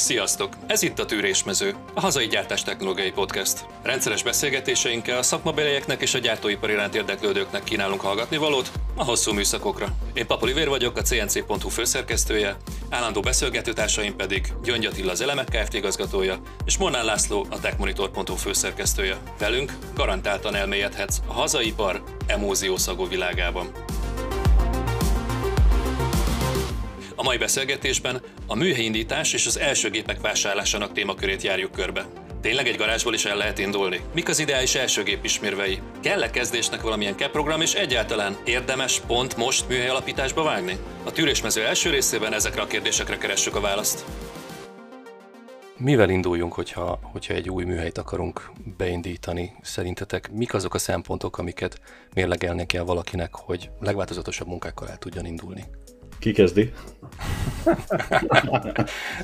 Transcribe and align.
Sziasztok! 0.00 0.56
Ez 0.66 0.82
itt 0.82 0.98
a 0.98 1.04
Tűrésmező, 1.04 1.74
a 1.94 2.00
hazai 2.00 2.26
gyártás 2.26 2.62
technológiai 2.62 3.10
podcast. 3.10 3.66
Rendszeres 3.82 4.22
beszélgetéseinkkel 4.22 5.18
a 5.18 5.22
szakmabelieknek 5.22 6.02
és 6.02 6.14
a 6.14 6.18
gyártóipar 6.18 6.70
iránt 6.70 6.94
érdeklődőknek 6.94 7.64
kínálunk 7.64 8.00
hallgatni 8.00 8.36
valót 8.36 8.70
a 8.94 9.04
hosszú 9.04 9.32
műszakokra. 9.32 9.86
Én 10.12 10.26
Papoli 10.26 10.52
Vér 10.52 10.68
vagyok, 10.68 10.96
a 10.96 11.02
CNC.hu 11.02 11.68
főszerkesztője, 11.68 12.56
állandó 12.90 13.20
beszélgetőtársaim 13.20 14.16
pedig 14.16 14.52
Gyöngy 14.62 14.86
Attila 14.86 15.10
az 15.10 15.20
Elemek 15.20 15.48
Kft. 15.48 15.74
igazgatója, 15.74 16.40
és 16.64 16.78
Mornán 16.78 17.04
László 17.04 17.46
a 17.50 17.60
Techmonitor.hu 17.60 18.36
főszerkesztője. 18.36 19.16
Velünk 19.38 19.72
garantáltan 19.94 20.54
elmélyedhetsz 20.54 21.18
a 21.26 21.32
hazaipar 21.32 22.02
emóziószagú 22.26 23.08
világában. 23.08 23.70
A 27.20 27.22
mai 27.22 27.36
beszélgetésben 27.36 28.22
a 28.46 28.54
műhelyindítás 28.54 29.32
és 29.32 29.46
az 29.46 29.58
első 29.58 29.90
gépek 29.90 30.20
vásárlásának 30.20 30.92
témakörét 30.92 31.42
járjuk 31.42 31.72
körbe. 31.72 32.06
Tényleg 32.40 32.66
egy 32.66 32.76
garázsból 32.76 33.14
is 33.14 33.24
el 33.24 33.36
lehet 33.36 33.58
indulni? 33.58 34.00
Mik 34.14 34.28
az 34.28 34.38
ideális 34.38 34.74
első 34.74 35.02
gép 35.02 35.24
ismérvei? 35.24 35.78
Kell-e 36.02 36.30
kezdésnek 36.30 36.80
valamilyen 36.80 37.16
CAP 37.16 37.30
program, 37.30 37.60
és 37.60 37.74
egyáltalán 37.74 38.36
érdemes 38.44 39.00
pont 39.00 39.36
most 39.36 39.68
műhely 39.68 39.88
alapításba 39.88 40.42
vágni? 40.42 40.76
A 41.04 41.12
tűrésmező 41.12 41.64
első 41.64 41.90
részében 41.90 42.32
ezekre 42.32 42.62
a 42.62 42.66
kérdésekre 42.66 43.16
keressük 43.16 43.56
a 43.56 43.60
választ. 43.60 44.04
Mivel 45.76 46.10
induljunk, 46.10 46.52
hogyha, 46.52 46.98
hogyha 47.02 47.34
egy 47.34 47.50
új 47.50 47.64
műhelyt 47.64 47.98
akarunk 47.98 48.52
beindítani? 48.76 49.56
Szerintetek 49.62 50.30
mik 50.32 50.54
azok 50.54 50.74
a 50.74 50.78
szempontok, 50.78 51.38
amiket 51.38 51.80
mérlegelni 52.14 52.66
kell 52.66 52.84
valakinek, 52.84 53.34
hogy 53.34 53.70
legváltozatosabb 53.80 54.48
munkákkal 54.48 54.88
el 54.88 54.98
tudjon 54.98 55.26
indulni? 55.26 55.64
Ki 56.20 56.32
kezdi? 56.32 56.72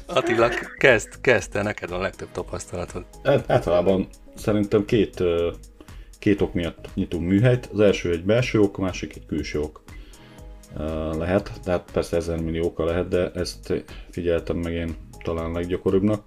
Attila, 0.06 0.48
kezd, 0.78 1.20
kezd, 1.20 1.50
te 1.50 1.62
neked 1.62 1.88
van 1.91 1.98
a 1.98 2.03
legtöbb 2.03 2.28
tapasztalatod. 2.33 3.05
Hát, 3.25 3.50
általában 3.50 4.08
szerintem 4.34 4.84
két, 4.84 5.22
két 6.19 6.41
ok 6.41 6.55
miatt 6.55 6.88
nyitunk 6.94 7.28
műhelyt. 7.28 7.69
Az 7.72 7.80
első 7.80 8.11
egy 8.11 8.25
belső 8.25 8.61
ok, 8.61 8.78
a 8.78 8.80
másik 8.80 9.16
egy 9.16 9.27
külső 9.27 9.61
ok 9.61 9.83
lehet. 11.12 11.53
Tehát 11.64 11.91
persze 11.92 12.16
ezer 12.16 12.41
millió 12.41 12.64
oka 12.64 12.84
lehet, 12.84 13.08
de 13.08 13.31
ezt 13.31 13.84
figyeltem 14.10 14.56
meg 14.56 14.72
én 14.72 14.97
talán 15.25 15.53
leggyakoribbnak. 15.53 16.25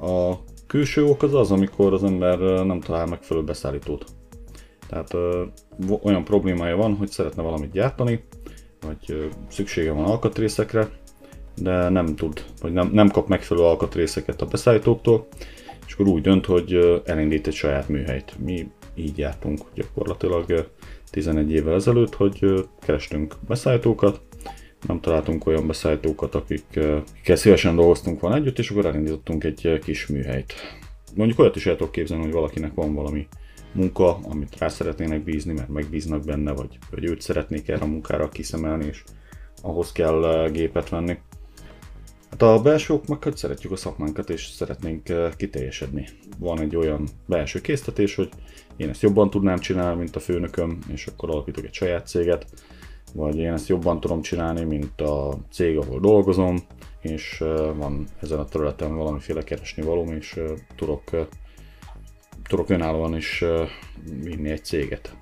A 0.00 0.34
külső 0.66 1.04
ok 1.04 1.22
az 1.22 1.34
az, 1.34 1.50
amikor 1.50 1.92
az 1.92 2.04
ember 2.04 2.38
nem 2.38 2.80
talál 2.80 3.06
megfelelő 3.06 3.46
beszállítót. 3.46 4.04
Tehát 4.88 5.14
ö, 5.14 5.44
olyan 6.02 6.24
problémája 6.24 6.76
van, 6.76 6.94
hogy 6.94 7.08
szeretne 7.08 7.42
valamit 7.42 7.72
gyártani, 7.72 8.24
vagy 8.80 9.30
szüksége 9.48 9.92
van 9.92 10.04
alkatrészekre, 10.04 10.88
de 11.56 11.88
nem 11.88 12.16
tud, 12.16 12.44
vagy 12.60 12.72
nem, 12.72 12.90
nem 12.92 13.10
kap 13.10 13.28
megfelelő 13.28 13.66
alkatrészeket 13.66 14.42
a 14.42 14.46
beszállítóktól, 14.46 15.26
és 15.86 15.92
akkor 15.92 16.06
úgy 16.06 16.22
dönt, 16.22 16.46
hogy 16.46 17.02
elindít 17.04 17.46
egy 17.46 17.54
saját 17.54 17.88
műhelyt. 17.88 18.34
Mi 18.38 18.70
így 18.94 19.18
jártunk 19.18 19.60
gyakorlatilag 19.74 20.70
11 21.10 21.50
évvel 21.50 21.74
ezelőtt, 21.74 22.14
hogy 22.14 22.68
kerestünk 22.80 23.34
beszállítókat, 23.48 24.20
nem 24.86 25.00
találtunk 25.00 25.46
olyan 25.46 25.66
beszállítókat, 25.66 26.34
akikkel 26.34 27.36
szívesen 27.36 27.76
dolgoztunk 27.76 28.20
volna 28.20 28.36
együtt, 28.36 28.58
és 28.58 28.70
akkor 28.70 28.86
elindítottunk 28.86 29.44
egy 29.44 29.78
kis 29.84 30.06
műhelyt. 30.06 30.52
Mondjuk 31.14 31.38
olyat 31.38 31.56
is 31.56 31.66
el 31.66 31.76
tudok 31.76 31.92
képzelni, 31.92 32.22
hogy 32.22 32.32
valakinek 32.32 32.74
van 32.74 32.94
valami 32.94 33.26
munka, 33.72 34.18
amit 34.22 34.58
rá 34.58 34.68
szeretnének 34.68 35.24
bízni, 35.24 35.52
mert 35.52 35.68
megbíznak 35.68 36.24
benne, 36.24 36.52
vagy, 36.52 36.78
vagy 36.90 37.04
őt 37.04 37.20
szeretnék 37.20 37.68
erre 37.68 37.84
a 37.84 37.86
munkára 37.86 38.28
kiszemelni, 38.28 38.86
és 38.86 39.04
ahhoz 39.62 39.92
kell 39.92 40.24
eh, 40.24 40.50
gépet 40.50 40.88
venni. 40.88 41.18
Hát 42.30 42.42
a 42.42 42.62
meg 43.08 43.22
hogy 43.22 43.36
szeretjük 43.36 43.72
a 43.72 43.76
szakmánkat, 43.76 44.30
és 44.30 44.46
szeretnénk 44.46 45.08
eh, 45.08 45.30
kiteljesedni. 45.36 46.08
Van 46.38 46.60
egy 46.60 46.76
olyan 46.76 47.08
belső 47.26 47.60
késztetés, 47.60 48.14
hogy 48.14 48.28
én 48.76 48.88
ezt 48.88 49.02
jobban 49.02 49.30
tudnám 49.30 49.58
csinálni, 49.58 49.98
mint 49.98 50.16
a 50.16 50.20
főnököm, 50.20 50.78
és 50.92 51.06
akkor 51.06 51.30
alapítok 51.30 51.64
egy 51.64 51.74
saját 51.74 52.06
céget, 52.06 52.46
vagy 53.14 53.36
én 53.36 53.52
ezt 53.52 53.68
jobban 53.68 54.00
tudom 54.00 54.22
csinálni, 54.22 54.64
mint 54.64 55.00
a 55.00 55.38
cég, 55.50 55.76
ahol 55.76 56.00
dolgozom, 56.00 56.56
és 57.00 57.40
eh, 57.40 57.74
van 57.76 58.06
ezen 58.22 58.38
a 58.38 58.44
területen 58.44 58.96
valamiféle 58.96 59.42
keresni 59.42 59.82
valóm, 59.82 60.12
és 60.12 60.40
tudok 60.76 61.10
tudok 62.50 62.70
önállóan 62.70 63.16
is 63.16 63.44
vinni 64.22 64.50
egy 64.50 64.64
céget. 64.64 65.14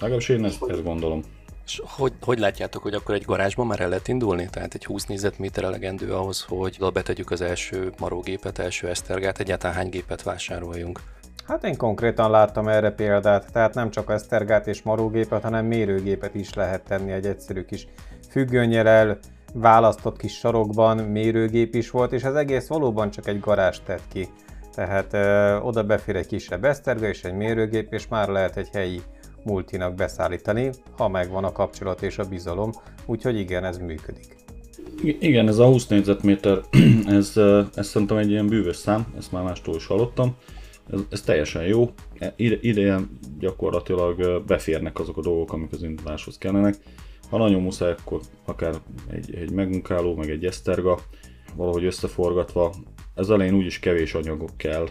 Legalábbis 0.00 0.28
én 0.28 0.44
ezt, 0.44 0.64
ezt 0.68 0.82
gondolom. 0.82 1.22
És 1.66 1.82
hogy, 1.84 2.12
hogy 2.20 2.38
látjátok, 2.38 2.82
hogy 2.82 2.94
akkor 2.94 3.14
egy 3.14 3.24
garázsban 3.24 3.66
már 3.66 3.80
el 3.80 3.88
lehet 3.88 4.08
indulni? 4.08 4.48
Tehát 4.50 4.74
egy 4.74 4.84
20 4.84 5.04
négyzetméter 5.04 5.64
elegendő 5.64 6.12
ahhoz, 6.12 6.44
hogy 6.48 6.78
betegyük 6.92 7.30
az 7.30 7.40
első 7.40 7.92
marógépet, 7.98 8.58
első 8.58 8.88
esztergát, 8.88 9.38
egyáltalán 9.38 9.76
hány 9.76 9.88
gépet 9.88 10.22
vásároljunk? 10.22 11.00
Hát 11.46 11.64
én 11.64 11.76
konkrétan 11.76 12.30
láttam 12.30 12.68
erre 12.68 12.90
példát, 12.90 13.52
tehát 13.52 13.74
nem 13.74 13.90
csak 13.90 14.10
esztergát 14.10 14.66
és 14.66 14.82
marógépet, 14.82 15.42
hanem 15.42 15.66
mérőgépet 15.66 16.34
is 16.34 16.54
lehet 16.54 16.84
tenni 16.84 17.12
egy 17.12 17.26
egyszerű 17.26 17.64
kis 17.64 17.86
függönyel 18.30 19.18
választott 19.52 20.18
kis 20.18 20.38
sarokban 20.38 20.96
mérőgép 20.96 21.74
is 21.74 21.90
volt, 21.90 22.12
és 22.12 22.24
az 22.24 22.34
egész 22.34 22.66
valóban 22.66 23.10
csak 23.10 23.28
egy 23.28 23.40
garázs 23.40 23.78
tett 23.84 24.02
ki. 24.12 24.28
Tehát 24.76 25.12
ö, 25.12 25.56
oda 25.56 25.82
befér 25.82 26.16
egy 26.16 26.26
kisebb 26.26 26.64
eszterga 26.64 27.08
és 27.08 27.24
egy 27.24 27.34
mérőgép, 27.34 27.92
és 27.92 28.08
már 28.08 28.28
lehet 28.28 28.56
egy 28.56 28.68
helyi 28.72 29.00
multinak 29.44 29.94
beszállítani, 29.94 30.70
ha 30.96 31.08
megvan 31.08 31.44
a 31.44 31.52
kapcsolat 31.52 32.02
és 32.02 32.18
a 32.18 32.24
bizalom, 32.24 32.72
úgyhogy 33.06 33.38
igen, 33.38 33.64
ez 33.64 33.78
működik. 33.78 34.36
Igen, 35.02 35.48
ez 35.48 35.58
a 35.58 35.66
20 35.66 35.86
négyzetméter, 35.86 36.60
ez, 37.06 37.32
ez 37.74 37.86
szerintem 37.86 38.16
egy 38.16 38.30
ilyen 38.30 38.46
bűvös 38.46 38.76
szám, 38.76 39.14
ezt 39.18 39.32
már 39.32 39.42
mástól 39.42 39.74
is 39.74 39.86
hallottam. 39.86 40.36
Ez, 40.92 41.00
ez 41.10 41.20
teljesen 41.20 41.62
jó. 41.62 41.90
E, 42.18 42.32
ide, 42.36 42.56
ide 42.60 43.00
gyakorlatilag 43.38 44.42
beférnek 44.46 44.98
azok 44.98 45.16
a 45.16 45.20
dolgok, 45.20 45.52
amik 45.52 45.72
az 45.72 45.82
induláshoz 45.82 46.38
kellenek. 46.38 46.76
Ha 47.30 47.38
nagyon 47.38 47.62
muszáj, 47.62 47.90
akkor 47.90 48.20
akár 48.44 48.74
egy, 49.10 49.34
egy 49.34 49.50
megmunkáló, 49.50 50.14
meg 50.14 50.30
egy 50.30 50.44
eszterga, 50.44 50.98
valahogy 51.54 51.84
összeforgatva 51.84 52.74
az 53.16 53.30
elején 53.30 53.54
úgyis 53.54 53.78
kevés 53.78 54.14
anyagok 54.14 54.50
kell, 54.56 54.88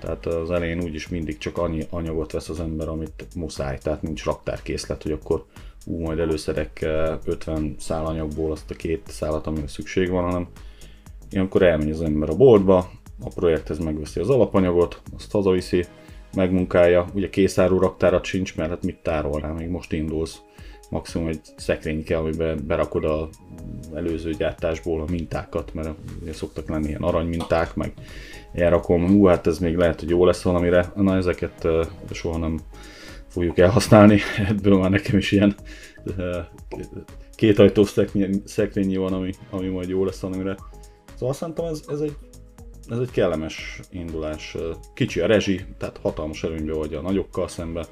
tehát 0.00 0.26
az 0.26 0.50
elején 0.50 0.82
úgyis 0.82 1.08
mindig 1.08 1.38
csak 1.38 1.58
annyi 1.58 1.86
anyagot 1.90 2.32
vesz 2.32 2.48
az 2.48 2.60
ember, 2.60 2.88
amit 2.88 3.26
muszáj, 3.34 3.78
tehát 3.78 4.02
nincs 4.02 4.24
raktárkészlet, 4.24 5.02
hogy 5.02 5.12
akkor 5.12 5.44
ú, 5.86 6.00
majd 6.00 6.18
előszedek 6.18 6.86
50 7.24 7.74
szál 7.78 8.06
anyagból 8.06 8.52
azt 8.52 8.70
a 8.70 8.74
két 8.74 9.02
szálat, 9.06 9.46
amire 9.46 9.66
szükség 9.66 10.10
van, 10.10 10.24
hanem 10.24 10.48
ilyenkor 11.30 11.62
elmegy 11.62 11.90
az 11.90 12.02
ember 12.02 12.28
a 12.28 12.36
boltba, 12.36 12.90
a 13.20 13.28
projekthez 13.34 13.78
megveszi 13.78 14.20
az 14.20 14.30
alapanyagot, 14.30 15.02
azt 15.16 15.32
hazaviszi, 15.32 15.84
megmunkálja, 16.34 17.06
ugye 17.14 17.30
készáru 17.30 17.78
raktárat 17.78 18.24
sincs, 18.24 18.56
mert 18.56 18.70
hát 18.70 18.84
mit 18.84 19.02
tárolnál, 19.02 19.52
még 19.52 19.68
most 19.68 19.92
indulsz, 19.92 20.40
maximum 20.94 21.28
egy 21.28 21.40
szekrény 21.56 22.04
kell, 22.04 22.18
amiben 22.18 22.64
berakod 22.66 23.04
a 23.04 23.28
előző 23.94 24.30
gyártásból 24.30 25.00
a 25.00 25.10
mintákat, 25.10 25.74
mert 25.74 25.88
szoktak 26.32 26.68
lenni 26.68 26.88
ilyen 26.88 27.02
aranyminták, 27.02 27.74
meg 27.74 27.92
elrakom, 28.52 29.08
hú, 29.08 29.24
hát 29.24 29.46
ez 29.46 29.58
még 29.58 29.76
lehet, 29.76 30.00
hogy 30.00 30.08
jó 30.08 30.24
lesz 30.24 30.42
valamire, 30.42 30.92
na 30.96 31.16
ezeket 31.16 31.68
soha 32.10 32.38
nem 32.38 32.60
fogjuk 33.28 33.58
elhasználni, 33.58 34.20
ebből 34.48 34.78
már 34.78 34.90
nekem 34.90 35.18
is 35.18 35.32
ilyen 35.32 35.54
két 37.34 37.58
ajtós 37.58 37.94
szekrényi 38.44 38.96
van, 38.96 39.12
ami, 39.12 39.32
ami 39.50 39.68
majd 39.68 39.88
jó 39.88 40.04
lesz 40.04 40.20
valamire. 40.20 40.56
Szóval 41.14 41.34
szerintem 41.34 41.64
ez, 41.64 41.82
ez 41.88 42.00
egy 42.00 42.16
ez 42.88 42.98
egy 42.98 43.10
kellemes 43.10 43.80
indulás. 43.90 44.56
Kicsi 44.94 45.20
a 45.20 45.26
rezsi, 45.26 45.64
tehát 45.78 45.98
hatalmas 46.02 46.44
előnybe 46.44 46.72
vagy 46.72 46.94
a 46.94 47.00
nagyokkal 47.00 47.48
szemben, 47.48 47.84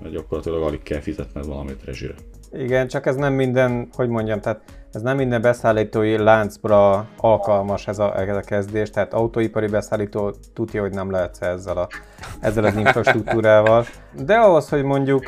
mert 0.00 0.12
gyakorlatilag 0.14 0.62
alig 0.62 0.82
kell 0.82 1.00
fizetned 1.00 1.46
valamit 1.46 1.84
rezsire. 1.84 2.14
Igen, 2.56 2.88
csak 2.88 3.06
ez 3.06 3.16
nem 3.16 3.32
minden, 3.32 3.88
hogy 3.96 4.08
mondjam, 4.08 4.40
tehát 4.40 4.60
ez 4.92 5.02
nem 5.02 5.16
minden 5.16 5.40
beszállítói 5.40 6.16
láncra 6.16 7.06
alkalmas 7.16 7.88
ez 7.88 7.98
a, 7.98 8.20
ez 8.20 8.36
a 8.36 8.40
kezdés, 8.40 8.90
tehát 8.90 9.14
autóipari 9.14 9.66
beszállító 9.66 10.34
tudja, 10.54 10.80
hogy 10.80 10.92
nem 10.92 11.10
lehet 11.10 11.36
ezzel, 11.40 11.76
a, 11.76 11.88
ezzel 12.40 12.64
az 12.64 12.76
infrastruktúrával. 12.76 13.84
De 14.24 14.34
ahhoz, 14.34 14.68
hogy 14.68 14.82
mondjuk 14.82 15.26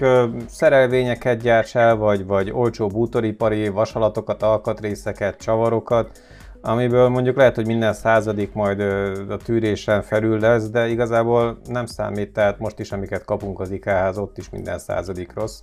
szerelvényeket 0.49 1.41
gyárts 1.41 1.77
el, 1.77 1.97
vagy, 1.97 2.27
vagy 2.27 2.51
olcsó 2.51 2.87
bútoripari 2.87 3.69
vasalatokat, 3.69 4.43
alkatrészeket, 4.43 5.37
csavarokat, 5.37 6.21
amiből 6.61 7.09
mondjuk 7.09 7.37
lehet, 7.37 7.55
hogy 7.55 7.67
minden 7.67 7.93
századik 7.93 8.53
majd 8.53 8.81
a 9.29 9.37
tűrésen 9.45 10.03
felül 10.03 10.39
lesz, 10.41 10.69
de 10.71 10.89
igazából 10.89 11.59
nem 11.65 11.87
számít, 11.87 12.33
tehát 12.33 12.59
most 12.59 12.79
is, 12.79 12.93
amiket 12.93 13.25
kapunk 13.25 13.61
az 13.61 13.71
IK-hez, 13.71 14.19
ott 14.19 14.39
is 14.39 14.51
minden 14.51 14.79
századik 14.79 15.33
rossz 15.35 15.61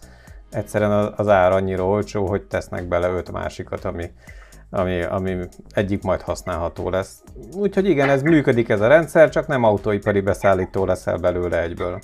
egyszerűen 0.54 1.14
az 1.16 1.28
ár 1.28 1.52
annyira 1.52 1.88
olcsó, 1.88 2.28
hogy 2.28 2.42
tesznek 2.42 2.88
bele 2.88 3.10
öt 3.10 3.32
másikat, 3.32 3.86
ami, 3.86 4.12
ami, 4.70 5.02
ami 5.02 5.38
egyik 5.70 6.04
majd 6.04 6.22
használható 6.22 6.90
lesz. 6.90 7.24
Úgyhogy 7.56 7.90
igen, 7.90 8.10
ez 8.10 8.22
működik 8.22 8.70
ez 8.70 8.82
a 8.82 8.88
rendszer, 8.88 9.30
csak 9.30 9.48
nem 9.48 9.64
autóipari 9.64 10.22
beszállító 10.22 10.86
leszel 10.86 11.18
belőle 11.18 11.62
egyből. 11.62 12.00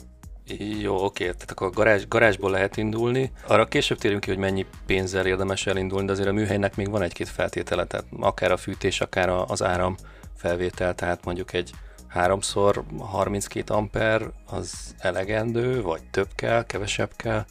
Jó, 0.82 1.04
oké, 1.04 1.24
tehát 1.24 1.52
akkor 1.52 1.70
garázs, 1.70 2.08
garázsból 2.08 2.52
lehet 2.52 2.78
indulni. 2.78 3.32
Arra 3.48 3.66
később 3.66 3.98
térünk 3.98 4.22
ki, 4.22 4.30
hogy 4.30 4.40
mennyi 4.40 4.66
pénzzel 4.86 5.26
érdemes 5.26 5.68
elindulni, 5.68 6.06
de 6.06 6.12
azért 6.12 6.28
a 6.28 6.34
műhelynek 6.34 6.76
még 6.76 6.90
van 6.90 7.02
egy-két 7.02 7.30
feltétele, 7.30 7.86
tehát 7.86 8.06
akár 8.20 8.52
a 8.52 8.58
fűtés, 8.58 9.02
akár 9.02 9.30
az 9.48 9.64
áram 9.64 9.96
felvétel, 10.36 10.96
tehát 10.96 11.26
mondjuk 11.26 11.54
egy 11.54 11.72
3x 12.16 12.82
32 13.00 13.74
amper 13.74 14.22
az 14.46 14.96
elegendő, 14.98 15.82
vagy 15.82 16.02
több 16.12 16.28
kell, 16.36 16.66
kevesebb 16.66 17.10
kell? 17.16 17.46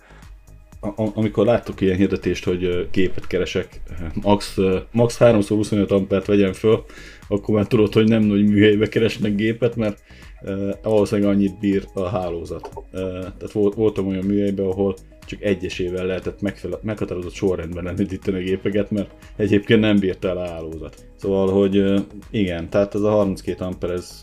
Amikor 1.15 1.47
láttuk 1.47 1.81
ilyen 1.81 1.97
hirdetést, 1.97 2.45
hogy 2.45 2.89
gépet 2.93 3.27
keresek, 3.27 3.81
max, 4.23 4.57
max 4.93 5.17
3x25 5.21 5.91
ampert 5.91 6.27
vegyen 6.27 6.53
föl, 6.53 6.85
akkor 7.29 7.55
már 7.55 7.67
tudod, 7.67 7.93
hogy 7.93 8.09
nem 8.09 8.23
nagy 8.23 8.49
műhelybe 8.49 8.89
keresnek 8.89 9.35
gépet, 9.35 9.77
mert 9.77 10.03
uh, 10.43 10.71
valószínűleg 10.83 11.31
annyit 11.31 11.59
bír 11.59 11.85
a 11.95 12.09
hálózat. 12.09 12.71
Uh, 12.75 12.83
tehát 13.21 13.53
volt, 13.53 13.75
voltam 13.75 14.07
olyan 14.07 14.25
műhelyben, 14.25 14.67
ahol 14.67 14.97
csak 15.27 15.43
egyesével 15.43 16.07
lehetett 16.07 16.41
megfele- 16.41 16.83
meghatározott 16.83 17.33
sorrendben 17.33 17.89
elindítani 17.89 18.37
a 18.37 18.43
gépeket, 18.43 18.91
mert 18.91 19.11
egyébként 19.37 19.81
nem 19.81 19.99
bírta 19.99 20.29
el 20.29 20.37
a 20.37 20.49
hálózat. 20.49 21.07
Szóval, 21.17 21.53
hogy 21.53 21.79
uh, 21.79 22.01
igen, 22.31 22.69
tehát 22.69 22.95
ez 22.95 23.01
a 23.01 23.11
32 23.11 23.65
amper, 23.65 23.91
ez, 23.91 24.21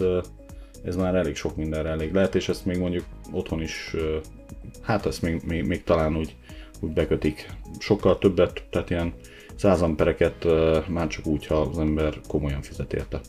ez 0.83 0.95
már 0.95 1.15
elég 1.15 1.35
sok 1.35 1.55
mindenre 1.55 1.89
elég 1.89 2.13
lehet, 2.13 2.35
és 2.35 2.49
ezt 2.49 2.65
még 2.65 2.77
mondjuk 2.77 3.03
otthon 3.31 3.61
is, 3.61 3.95
hát 4.81 5.05
ezt 5.05 5.21
még, 5.21 5.41
még, 5.47 5.65
még 5.65 5.83
talán 5.83 6.17
úgy 6.17 6.35
úgy 6.85 6.93
bekötik. 6.93 7.49
Sokkal 7.79 8.17
többet, 8.17 8.63
tehát 8.69 8.89
ilyen 8.89 9.13
100 9.55 9.81
ampereket 9.81 10.45
már 10.87 11.07
csak 11.07 11.25
úgy, 11.25 11.45
ha 11.45 11.55
az 11.55 11.77
ember 11.77 12.19
komolyan 12.27 12.61
fizet 12.61 12.93
érte. 12.93 13.19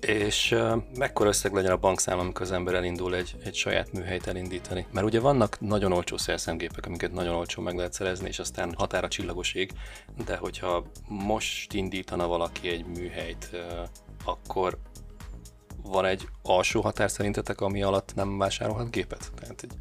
És 0.00 0.52
uh, 0.52 0.82
mekkora 0.98 1.28
összeg 1.28 1.52
legyen 1.52 1.72
a 1.72 1.76
bankszám, 1.76 2.18
amikor 2.18 2.42
az 2.42 2.52
ember 2.52 2.74
elindul 2.74 3.14
egy, 3.14 3.36
egy 3.44 3.54
saját 3.54 3.92
műhelyt 3.92 4.26
elindítani? 4.26 4.86
Mert 4.92 5.06
ugye 5.06 5.20
vannak 5.20 5.60
nagyon 5.60 5.92
olcsó 5.92 6.16
szerszemgépek, 6.16 6.86
amiket 6.86 7.12
nagyon 7.12 7.34
olcsó 7.34 7.62
meg 7.62 7.76
lehet 7.76 7.92
szerezni, 7.92 8.28
és 8.28 8.38
aztán 8.38 8.74
határa 8.76 9.08
csillagos 9.08 9.54
ég, 9.54 9.72
de 10.24 10.36
hogyha 10.36 10.84
most 11.08 11.72
indítana 11.72 12.26
valaki 12.26 12.68
egy 12.68 12.84
műhelyt, 12.86 13.50
uh, 13.52 13.60
akkor 14.24 14.78
van 15.82 16.04
egy 16.04 16.28
alsó 16.42 16.80
határ 16.80 17.10
szerintetek, 17.10 17.60
ami 17.60 17.82
alatt 17.82 18.14
nem 18.14 18.38
vásárolhat 18.38 18.90
gépet? 18.90 19.30
Tehát 19.34 19.62
egy 19.62 19.72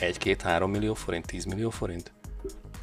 1-2-3 0.00 0.70
millió 0.70 0.94
forint, 0.94 1.26
10 1.26 1.44
millió 1.44 1.70
forint? 1.70 2.12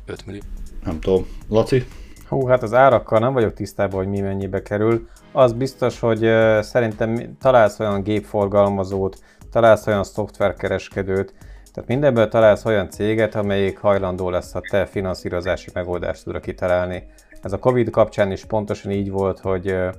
5 0.07 0.25
millió. 0.25 0.41
Nem 0.83 0.99
tudom. 0.99 1.27
Laci? 1.49 1.85
Hú, 2.27 2.45
hát 2.45 2.63
az 2.63 2.73
árakkal 2.73 3.19
nem 3.19 3.33
vagyok 3.33 3.53
tisztában, 3.53 3.99
hogy 3.99 4.07
mi 4.07 4.19
mennyibe 4.19 4.61
kerül. 4.61 5.07
Az 5.31 5.53
biztos, 5.53 5.99
hogy 5.99 6.25
uh, 6.25 6.61
szerintem 6.61 7.35
találsz 7.39 7.79
olyan 7.79 8.03
gépforgalmazót, 8.03 9.19
találsz 9.51 9.87
olyan 9.87 10.03
szoftverkereskedőt, 10.03 11.33
tehát 11.73 11.89
mindenből 11.89 12.27
találsz 12.27 12.65
olyan 12.65 12.89
céget, 12.89 13.35
amelyik 13.35 13.77
hajlandó 13.77 14.29
lesz 14.29 14.55
a 14.55 14.61
te 14.69 14.85
finanszírozási 14.85 15.69
megoldást 15.73 16.23
tudra 16.23 16.39
kitalálni. 16.39 17.03
Ez 17.41 17.53
a 17.53 17.59
Covid 17.59 17.89
kapcsán 17.89 18.31
is 18.31 18.45
pontosan 18.45 18.91
így 18.91 19.11
volt, 19.11 19.39
hogy 19.39 19.71
uh, 19.71 19.93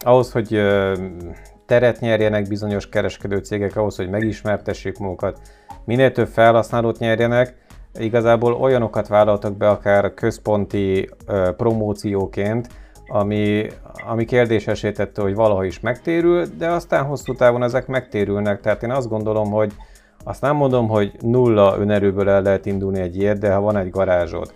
ahhoz, 0.00 0.32
hogy 0.32 0.54
uh, 0.54 0.98
teret 1.66 2.00
nyerjenek 2.00 2.48
bizonyos 2.48 2.88
kereskedő 2.88 3.38
cégek, 3.38 3.76
ahhoz, 3.76 3.96
hogy 3.96 4.08
megismertessék 4.08 4.98
magukat, 4.98 5.40
minél 5.84 6.12
több 6.12 6.28
felhasználót 6.28 6.98
nyerjenek, 6.98 7.63
igazából 7.98 8.52
olyanokat 8.52 9.08
vállaltak 9.08 9.56
be 9.56 9.68
akár 9.68 10.14
központi 10.14 11.08
ö, 11.26 11.50
promócióként, 11.56 12.68
ami, 13.06 13.66
ami 14.06 14.24
kérdésesítette, 14.24 15.22
hogy 15.22 15.34
valaha 15.34 15.64
is 15.64 15.80
megtérül, 15.80 16.46
de 16.58 16.68
aztán 16.68 17.04
hosszú 17.04 17.34
távon 17.34 17.62
ezek 17.62 17.86
megtérülnek, 17.86 18.60
tehát 18.60 18.82
én 18.82 18.90
azt 18.90 19.08
gondolom, 19.08 19.50
hogy 19.50 19.72
azt 20.24 20.40
nem 20.40 20.56
mondom, 20.56 20.88
hogy 20.88 21.12
nulla 21.20 21.76
önerőből 21.78 22.28
el 22.28 22.42
lehet 22.42 22.66
indulni 22.66 23.00
egy 23.00 23.16
ilyet, 23.16 23.38
de 23.38 23.54
ha 23.54 23.60
van 23.60 23.76
egy 23.76 23.90
garázsod, 23.90 24.54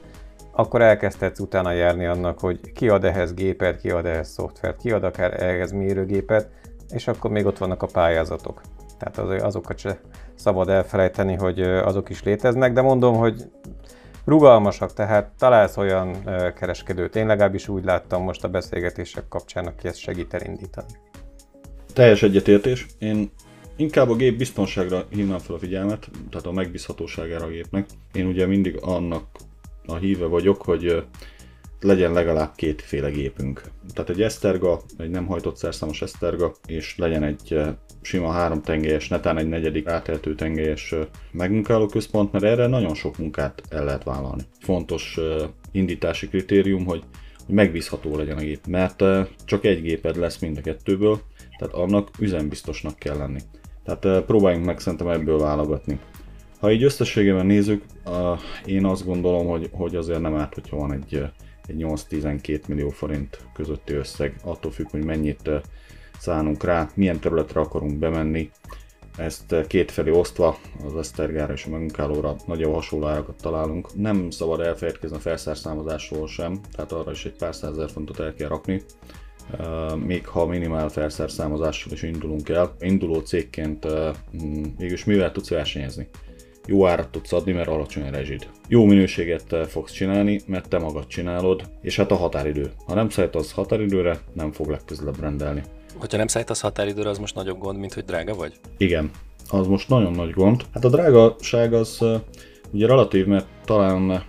akkor 0.52 0.82
elkezdhetsz 0.82 1.38
utána 1.38 1.72
járni 1.72 2.06
annak, 2.06 2.38
hogy 2.38 2.72
ki 2.72 2.88
ad 2.88 3.04
ehhez 3.04 3.34
gépet, 3.34 3.80
ki 3.80 3.90
ad 3.90 4.06
ehhez 4.06 4.28
szoftvert, 4.28 4.76
ki 4.76 4.90
ad 4.90 5.04
akár 5.04 5.42
ehhez 5.42 5.72
mérőgépet, 5.72 6.48
és 6.90 7.08
akkor 7.08 7.30
még 7.30 7.46
ott 7.46 7.58
vannak 7.58 7.82
a 7.82 7.88
pályázatok. 7.92 8.60
Tehát 8.98 9.42
azokat 9.42 9.78
se 9.78 10.00
szabad 10.34 10.68
elfelejteni, 10.68 11.34
hogy 11.34 11.60
azok 11.60 12.08
is 12.08 12.22
léteznek, 12.22 12.72
de 12.72 12.80
mondom, 12.80 13.16
hogy 13.16 13.44
rugalmasak, 14.24 14.92
tehát 14.92 15.32
találsz 15.38 15.76
olyan 15.76 16.16
kereskedőt, 16.54 17.16
én 17.16 17.26
legalábbis 17.26 17.68
úgy 17.68 17.84
láttam 17.84 18.22
most 18.22 18.44
a 18.44 18.48
beszélgetések 18.48 19.28
kapcsán, 19.28 19.66
aki 19.66 19.88
ezt 19.88 19.98
segít 19.98 20.34
elindítani. 20.34 20.92
Teljes 21.92 22.22
egyetértés. 22.22 22.86
Én 22.98 23.30
inkább 23.76 24.10
a 24.10 24.16
gép 24.16 24.38
biztonságra 24.38 25.04
hívnám 25.10 25.38
fel 25.38 25.54
a 25.54 25.58
figyelmet, 25.58 26.10
tehát 26.30 26.46
a 26.46 26.52
megbízhatóságára 26.52 27.44
a 27.44 27.48
gépnek. 27.48 27.86
Én 28.12 28.26
ugye 28.26 28.46
mindig 28.46 28.78
annak 28.82 29.24
a 29.86 29.94
híve 29.96 30.26
vagyok, 30.26 30.62
hogy 30.62 31.04
legyen 31.80 32.12
legalább 32.12 32.54
kétféle 32.54 33.10
gépünk. 33.10 33.62
Tehát 33.94 34.10
egy 34.10 34.22
eszterga, 34.22 34.80
egy 34.96 35.10
nem 35.10 35.26
hajtott 35.26 35.56
szerszámos 35.56 36.02
eszterga, 36.02 36.52
és 36.66 36.96
legyen 36.96 37.22
egy 37.22 37.60
sima 38.08 38.30
három 38.30 38.62
tengelyes, 38.62 39.08
netán 39.08 39.38
egy 39.38 39.48
negyedik 39.48 39.86
áteltő 39.86 40.34
tengelyes 40.34 40.92
eh, 40.92 41.06
megmunkáló 41.30 41.86
központ, 41.86 42.32
mert 42.32 42.44
erre 42.44 42.66
nagyon 42.66 42.94
sok 42.94 43.18
munkát 43.18 43.62
el 43.68 43.84
lehet 43.84 44.04
vállalni. 44.04 44.42
Fontos 44.60 45.18
indítási 45.72 46.28
kritérium, 46.28 46.84
hogy 46.84 47.02
megbízható 47.46 48.16
legyen 48.16 48.36
a 48.36 48.40
gép, 48.40 48.66
mert 48.66 49.04
csak 49.44 49.64
egy 49.64 49.82
géped 49.82 50.16
lesz 50.16 50.38
mind 50.38 50.56
a 50.56 50.60
kettőből, 50.60 51.20
tehát 51.58 51.74
annak 51.74 52.08
üzembiztosnak 52.18 52.98
kell 52.98 53.16
lenni. 53.16 53.40
Tehát 53.84 54.24
próbáljunk 54.24 54.66
meg 54.66 54.80
szerintem 54.80 55.08
ebből 55.08 55.38
válogatni. 55.38 55.98
Ha 56.60 56.72
így 56.72 56.82
összességében 56.82 57.46
nézzük, 57.46 57.84
én 58.64 58.84
azt 58.84 59.04
gondolom, 59.04 59.46
hogy, 59.46 59.68
hogy 59.72 59.96
azért 59.96 60.20
nem 60.20 60.34
árt, 60.34 60.54
hogyha 60.54 60.76
van 60.76 60.92
egy 60.92 61.30
egy 61.68 61.84
8-12 61.84 62.66
millió 62.66 62.88
forint 62.88 63.38
közötti 63.54 63.92
összeg, 63.92 64.34
attól 64.44 64.70
függ, 64.70 64.90
hogy 64.90 65.04
mennyit 65.04 65.50
szánunk 66.18 66.64
rá, 66.64 66.88
milyen 66.94 67.20
területre 67.20 67.60
akarunk 67.60 67.98
bemenni. 67.98 68.50
Ezt 69.16 69.66
kétfelé 69.66 70.10
osztva 70.10 70.58
az 70.84 70.96
Esztergára 70.96 71.52
és 71.52 71.64
a 71.64 71.70
munkálóra 71.70 72.36
nagyon 72.46 72.72
hasonló 72.72 73.06
árakat 73.06 73.36
találunk. 73.42 73.88
Nem 73.94 74.30
szabad 74.30 74.60
elfelejtkezni 74.60 75.16
a 75.16 75.20
felszerszámozásról 75.20 76.28
sem, 76.28 76.60
tehát 76.72 76.92
arra 76.92 77.10
is 77.10 77.24
egy 77.24 77.36
pár 77.36 77.54
százezer 77.54 77.90
fontot 77.90 78.20
el 78.20 78.34
kell 78.34 78.48
rakni, 78.48 78.82
még 80.04 80.26
ha 80.26 80.46
minimál 80.46 80.88
felszerszámozással 80.88 81.92
is 81.92 82.02
indulunk 82.02 82.48
el. 82.48 82.74
Induló 82.80 83.20
cégként 83.20 83.86
mégis 84.78 85.04
mivel 85.04 85.32
tudsz 85.32 85.48
versenyezni? 85.48 86.08
jó 86.68 86.86
árat 86.86 87.08
tudsz 87.08 87.32
adni, 87.32 87.52
mert 87.52 87.68
alacsony 87.68 88.02
a 88.02 88.10
rezsid. 88.10 88.46
Jó 88.68 88.84
minőséget 88.84 89.56
fogsz 89.68 89.92
csinálni, 89.92 90.40
mert 90.46 90.68
te 90.68 90.78
magad 90.78 91.06
csinálod, 91.06 91.62
és 91.80 91.96
hát 91.96 92.10
a 92.10 92.16
határidő. 92.16 92.70
Ha 92.86 92.94
nem 92.94 93.08
az 93.32 93.52
határidőre, 93.52 94.20
nem 94.32 94.52
fog 94.52 94.68
legközelebb 94.68 95.20
rendelni. 95.20 95.62
Hogyha 95.98 96.16
nem 96.16 96.44
az 96.46 96.60
határidőre, 96.60 97.08
az 97.08 97.18
most 97.18 97.34
nagyobb 97.34 97.58
gond, 97.58 97.78
mint 97.78 97.94
hogy 97.94 98.04
drága 98.04 98.34
vagy? 98.34 98.52
Igen, 98.76 99.10
az 99.48 99.66
most 99.66 99.88
nagyon 99.88 100.12
nagy 100.12 100.30
gond. 100.30 100.64
Hát 100.72 100.84
a 100.84 100.88
drágaság 100.88 101.72
az 101.72 102.04
ugye 102.70 102.86
relatív, 102.86 103.26
mert 103.26 103.46
talán 103.64 104.24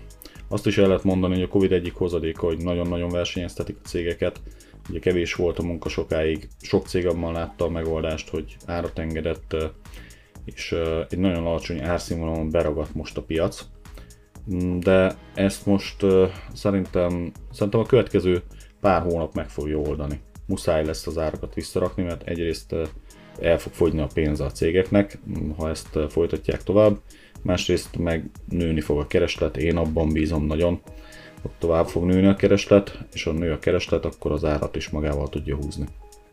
azt 0.47 0.67
is 0.67 0.77
el 0.77 0.87
lehet 0.87 1.03
mondani, 1.03 1.33
hogy 1.33 1.43
a 1.43 1.47
Covid 1.47 1.71
egyik 1.71 1.93
hozadéka, 1.93 2.45
hogy 2.45 2.57
nagyon-nagyon 2.57 3.09
versenyeztetik 3.09 3.77
a 3.83 3.87
cégeket. 3.87 4.41
Ugye 4.89 4.99
kevés 4.99 5.33
volt 5.33 5.59
a 5.59 5.63
munka 5.63 5.89
sokáig, 5.89 6.47
sok 6.61 6.87
cég 6.87 7.07
abban 7.07 7.33
látta 7.33 7.65
a 7.65 7.69
megoldást, 7.69 8.29
hogy 8.29 8.57
árat 8.65 8.99
engedett, 8.99 9.55
és 10.45 10.75
egy 11.09 11.19
nagyon 11.19 11.45
alacsony 11.45 11.81
árszínvonalon 11.81 12.49
beragadt 12.49 12.95
most 12.95 13.17
a 13.17 13.21
piac. 13.21 13.65
De 14.79 15.15
ezt 15.35 15.65
most 15.65 16.05
szerintem, 16.53 17.31
szerintem 17.51 17.79
a 17.79 17.85
következő 17.85 18.43
pár 18.81 19.01
hónap 19.01 19.33
meg 19.33 19.49
fogja 19.49 19.77
oldani. 19.77 20.19
Muszáj 20.49 20.85
lesz 20.85 21.07
az 21.07 21.17
árakat 21.17 21.53
visszarakni, 21.53 22.03
mert 22.03 22.27
egyrészt 22.27 22.75
el 23.41 23.59
fog 23.59 23.73
fogyni 23.73 24.01
a 24.01 24.07
pénze 24.13 24.43
a 24.43 24.51
cégeknek, 24.51 25.19
ha 25.57 25.69
ezt 25.69 25.99
folytatják 26.09 26.63
tovább, 26.63 26.97
másrészt 27.41 27.97
meg 27.97 28.29
nőni 28.49 28.81
fog 28.81 28.99
a 28.99 29.07
kereslet, 29.07 29.57
én 29.57 29.77
abban 29.77 30.09
bízom 30.09 30.45
nagyon, 30.45 30.81
hogy 31.41 31.51
tovább 31.59 31.87
fog 31.87 32.03
nőni 32.03 32.27
a 32.27 32.35
kereslet, 32.35 32.97
és 33.13 33.23
ha 33.23 33.31
nő 33.31 33.51
a 33.51 33.59
kereslet, 33.59 34.05
akkor 34.05 34.31
az 34.31 34.45
árat 34.45 34.75
is 34.75 34.89
magával 34.89 35.29
tudja 35.29 35.55
húzni. 35.55 35.85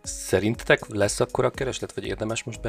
Szerintetek 0.03 0.87
lesz 0.89 1.21
akkor 1.21 1.45
a 1.45 1.51
kereslet, 1.51 1.95
vagy 1.95 2.07
érdemes 2.07 2.45
most 2.45 2.61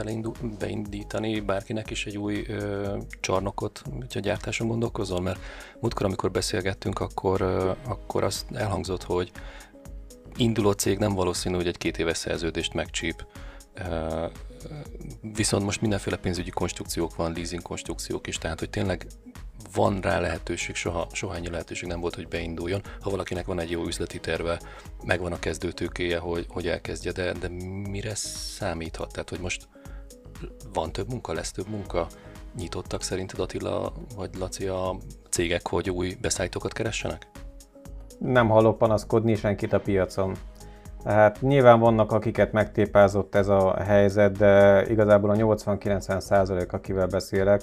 beindítani 0.60 1.40
bárkinek 1.40 1.90
is 1.90 2.06
egy 2.06 2.18
új 2.18 2.46
ö, 2.48 2.98
csarnokot, 3.20 3.82
hogyha 4.00 4.20
gyártáson 4.20 4.68
gondolkozol? 4.68 5.22
Mert 5.22 5.40
múltkor, 5.80 6.06
amikor 6.06 6.32
beszélgettünk, 6.32 7.00
akkor, 7.00 7.42
ö, 7.42 7.72
akkor 7.88 8.24
azt 8.24 8.46
elhangzott, 8.54 9.04
hogy 9.04 9.32
induló 10.38 10.72
cég 10.72 10.98
nem 10.98 11.14
valószínű, 11.14 11.56
hogy 11.56 11.68
egy 11.68 11.78
két 11.78 11.98
éves 11.98 12.18
szerződést 12.18 12.74
megcsíp. 12.74 13.26
Viszont 15.22 15.64
most 15.64 15.82
mindenféle 15.82 16.18
pénzügyi 16.18 16.50
konstrukciók 16.50 17.16
van, 17.16 17.34
leasing 17.34 17.62
konstrukciók 17.62 18.28
is, 18.28 18.38
tehát 18.38 18.60
hogy 18.60 18.70
tényleg 18.70 19.08
van 19.74 20.02
rá 20.02 20.20
lehetőség, 20.20 20.76
soha, 20.76 21.08
soha 21.12 21.36
ennyi 21.36 21.50
lehetőség 21.50 21.88
nem 21.88 22.00
volt, 22.00 22.16
hogy 22.16 22.28
beinduljon. 22.28 22.82
Ha 23.02 23.10
valakinek 23.10 23.46
van 23.46 23.60
egy 23.60 23.72
jó 23.72 23.86
üzleti 23.86 24.20
terve, 24.20 24.62
megvan 25.04 25.32
a 25.32 25.40
kezdőtőkéje, 25.40 26.18
hogy, 26.18 26.46
hogy 26.50 26.68
elkezdje, 26.68 27.12
de, 27.12 27.32
de 27.32 27.48
mire 27.90 28.16
számíthat? 28.16 29.12
Tehát, 29.12 29.30
hogy 29.30 29.40
most 29.40 29.68
van 30.74 30.92
több 30.92 31.10
munka, 31.10 31.34
lesz 31.34 31.52
több 31.52 31.68
munka? 31.68 32.08
Nyitottak 32.56 33.04
szerinted 33.04 33.40
Attila 33.40 33.94
vagy 34.16 34.30
Laci 34.36 34.68
a 34.68 34.98
cégek, 35.30 35.68
hogy 35.68 35.90
új 35.90 36.18
beszállítókat 36.22 36.74
keressenek? 36.74 37.28
Nem 38.18 38.50
hallok 38.50 38.78
panaszkodni 38.78 39.36
senkit 39.36 39.74
a 39.74 39.80
piacon. 39.80 40.36
Tehát 41.04 41.42
nyilván 41.42 41.80
vannak, 41.80 42.12
akiket 42.12 42.52
megtépázott 42.52 43.36
ez 43.36 43.48
a 43.48 43.76
helyzet, 43.84 44.38
de 44.38 44.86
igazából 44.90 45.30
a 45.30 45.36
80-90 45.36 46.72
akivel 46.74 47.08
beszélek, 47.08 47.62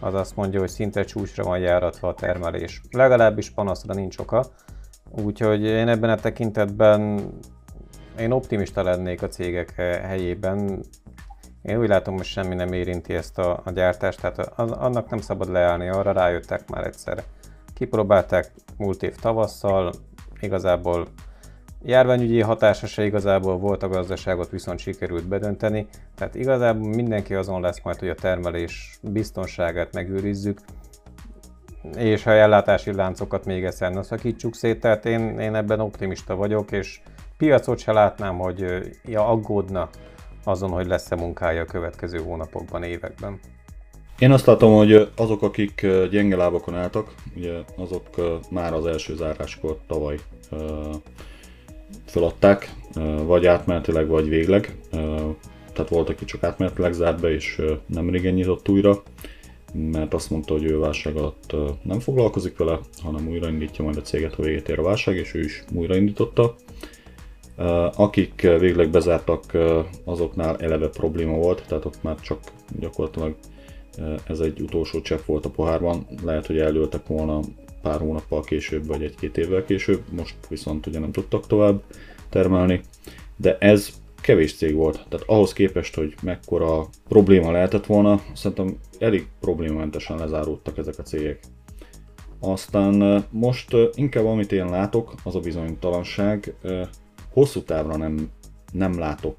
az 0.00 0.14
azt 0.14 0.36
mondja, 0.36 0.60
hogy 0.60 0.68
szinte 0.68 1.04
csúcsra 1.04 1.44
van 1.44 1.58
járatva 1.58 2.08
a 2.08 2.14
termelés. 2.14 2.80
Legalábbis 2.90 3.50
panaszra 3.50 3.94
nincs 3.94 4.18
oka. 4.18 4.44
Úgyhogy 5.24 5.64
én 5.64 5.88
ebben 5.88 6.10
a 6.10 6.16
tekintetben 6.16 7.20
én 8.18 8.30
optimista 8.30 8.82
lennék 8.82 9.22
a 9.22 9.28
cégek 9.28 9.74
helyében. 10.02 10.80
Én 11.62 11.78
úgy 11.78 11.88
látom, 11.88 12.16
hogy 12.16 12.24
semmi 12.24 12.54
nem 12.54 12.72
érinti 12.72 13.14
ezt 13.14 13.38
a, 13.38 13.60
a 13.64 13.70
gyártást, 13.70 14.20
tehát 14.20 14.38
az, 14.38 14.70
annak 14.70 15.10
nem 15.10 15.20
szabad 15.20 15.50
leállni, 15.50 15.88
arra 15.88 16.12
rájöttek 16.12 16.70
már 16.70 16.86
egyszer. 16.86 17.22
Kipróbálták 17.74 18.52
múlt 18.80 19.02
év 19.02 19.14
tavasszal, 19.14 19.92
igazából 20.40 21.06
járványügyi 21.82 22.40
hatása 22.40 22.86
se 22.86 23.04
igazából 23.04 23.58
volt 23.58 23.82
a 23.82 23.88
gazdaságot, 23.88 24.50
viszont 24.50 24.78
sikerült 24.78 25.28
bedönteni, 25.28 25.86
tehát 26.14 26.34
igazából 26.34 26.88
mindenki 26.88 27.34
azon 27.34 27.60
lesz 27.60 27.82
majd, 27.82 27.98
hogy 27.98 28.08
a 28.08 28.14
termelés 28.14 28.98
biztonságát 29.02 29.94
megőrizzük, 29.94 30.60
és 31.96 32.26
a 32.26 32.30
ellátási 32.30 32.94
láncokat 32.94 33.44
még 33.44 33.64
egyszer 33.64 33.92
ne 33.92 34.02
szakítsuk 34.02 34.54
szét, 34.54 34.80
tehát 34.80 35.06
én, 35.06 35.38
én 35.38 35.54
ebben 35.54 35.80
optimista 35.80 36.36
vagyok, 36.36 36.72
és 36.72 37.00
piacot 37.36 37.78
se 37.78 37.92
látnám, 37.92 38.38
hogy 38.38 38.90
ja, 39.04 39.26
aggódna 39.26 39.88
azon, 40.44 40.70
hogy 40.70 40.86
lesz-e 40.86 41.16
munkája 41.16 41.62
a 41.62 41.64
következő 41.64 42.18
hónapokban, 42.18 42.82
években. 42.82 43.40
Én 44.20 44.30
azt 44.30 44.46
látom, 44.46 44.72
hogy 44.72 45.08
azok, 45.16 45.42
akik 45.42 45.86
gyenge 46.10 46.36
lábakon 46.36 46.74
álltak, 46.74 47.14
ugye 47.36 47.52
azok 47.76 48.06
már 48.50 48.72
az 48.72 48.86
első 48.86 49.16
záráskor 49.16 49.78
tavaly 49.86 50.18
feladták, 52.04 52.74
vagy 53.24 53.46
átmenetileg, 53.46 54.08
vagy 54.08 54.28
végleg. 54.28 54.76
Tehát 55.72 55.88
volt, 55.88 56.08
aki 56.08 56.24
csak 56.24 56.42
átmenetileg 56.42 56.92
zárt 56.92 57.20
be, 57.20 57.32
és 57.32 57.62
nem 57.86 58.10
régen 58.10 58.34
nyitott 58.34 58.68
újra, 58.68 59.02
mert 59.72 60.14
azt 60.14 60.30
mondta, 60.30 60.52
hogy 60.52 60.64
ő 60.64 60.78
válság 60.78 61.16
alatt 61.16 61.54
nem 61.82 62.00
foglalkozik 62.00 62.56
vele, 62.56 62.78
hanem 63.02 63.28
újraindítja 63.28 63.84
majd 63.84 63.96
a 63.96 64.02
céget, 64.02 64.34
ha 64.34 64.42
véget 64.42 64.68
ér 64.68 64.78
a 64.78 64.82
válság, 64.82 65.16
és 65.16 65.34
ő 65.34 65.40
is 65.40 65.64
újraindította. 65.74 66.54
Akik 67.96 68.40
végleg 68.40 68.90
bezártak, 68.90 69.44
azoknál 70.04 70.56
eleve 70.56 70.88
probléma 70.88 71.36
volt, 71.36 71.64
tehát 71.68 71.84
ott 71.84 72.02
már 72.02 72.20
csak 72.20 72.38
gyakorlatilag 72.78 73.34
ez 74.28 74.38
egy 74.38 74.60
utolsó 74.60 75.00
csepp 75.00 75.24
volt 75.24 75.44
a 75.44 75.50
pohárban. 75.50 76.06
Lehet, 76.24 76.46
hogy 76.46 76.58
elültek 76.58 77.06
volna 77.06 77.40
pár 77.82 78.00
hónappal 78.00 78.42
később, 78.42 78.86
vagy 78.86 79.02
egy-két 79.02 79.36
évvel 79.36 79.64
később, 79.64 80.02
most 80.10 80.34
viszont 80.48 80.86
ugye 80.86 80.98
nem 80.98 81.12
tudtak 81.12 81.46
tovább 81.46 81.82
termelni, 82.28 82.80
de 83.36 83.58
ez 83.58 83.92
kevés 84.20 84.54
cég 84.54 84.74
volt, 84.74 85.04
tehát 85.08 85.26
ahhoz 85.28 85.52
képest, 85.52 85.94
hogy 85.94 86.14
mekkora 86.22 86.86
probléma 87.08 87.50
lehetett 87.50 87.86
volna, 87.86 88.22
szerintem 88.34 88.78
elég 88.98 89.28
problémamentesen 89.40 90.18
lezáródtak 90.18 90.78
ezek 90.78 90.98
a 90.98 91.02
cégek. 91.02 91.40
Aztán 92.40 93.24
most 93.30 93.76
inkább 93.94 94.24
amit 94.24 94.52
én 94.52 94.66
látok, 94.66 95.14
az 95.24 95.34
a 95.34 95.40
bizonytalanság, 95.40 96.54
hosszú 97.32 97.62
távra 97.62 97.96
nem, 97.96 98.30
nem 98.72 98.98
látok, 98.98 99.36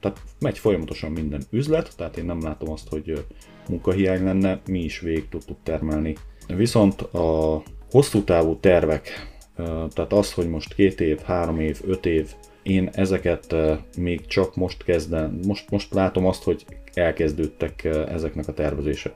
tehát 0.00 0.20
megy 0.38 0.58
folyamatosan 0.58 1.12
minden 1.12 1.42
üzlet, 1.50 1.96
tehát 1.96 2.16
én 2.16 2.24
nem 2.24 2.42
látom 2.42 2.70
azt, 2.70 2.88
hogy 2.88 3.24
munkahiány 3.68 4.24
lenne, 4.24 4.60
mi 4.66 4.78
is 4.78 5.00
végig 5.00 5.28
tudtuk 5.28 5.56
termelni 5.62 6.16
Viszont 6.56 7.00
a 7.00 7.62
hosszú 7.90 8.24
távú 8.24 8.56
tervek, 8.60 9.08
tehát 9.92 10.12
az, 10.12 10.32
hogy 10.32 10.48
most 10.48 10.74
két 10.74 11.00
év, 11.00 11.20
három 11.20 11.60
év, 11.60 11.80
öt 11.86 12.06
év, 12.06 12.34
én 12.62 12.90
ezeket 12.92 13.54
még 13.96 14.26
csak 14.26 14.56
most 14.56 14.84
kezdem, 14.84 15.40
most, 15.46 15.70
most 15.70 15.94
látom 15.94 16.26
azt, 16.26 16.42
hogy 16.42 16.64
elkezdődtek 16.94 17.84
ezeknek 17.84 18.48
a 18.48 18.54
tervezése. 18.54 19.14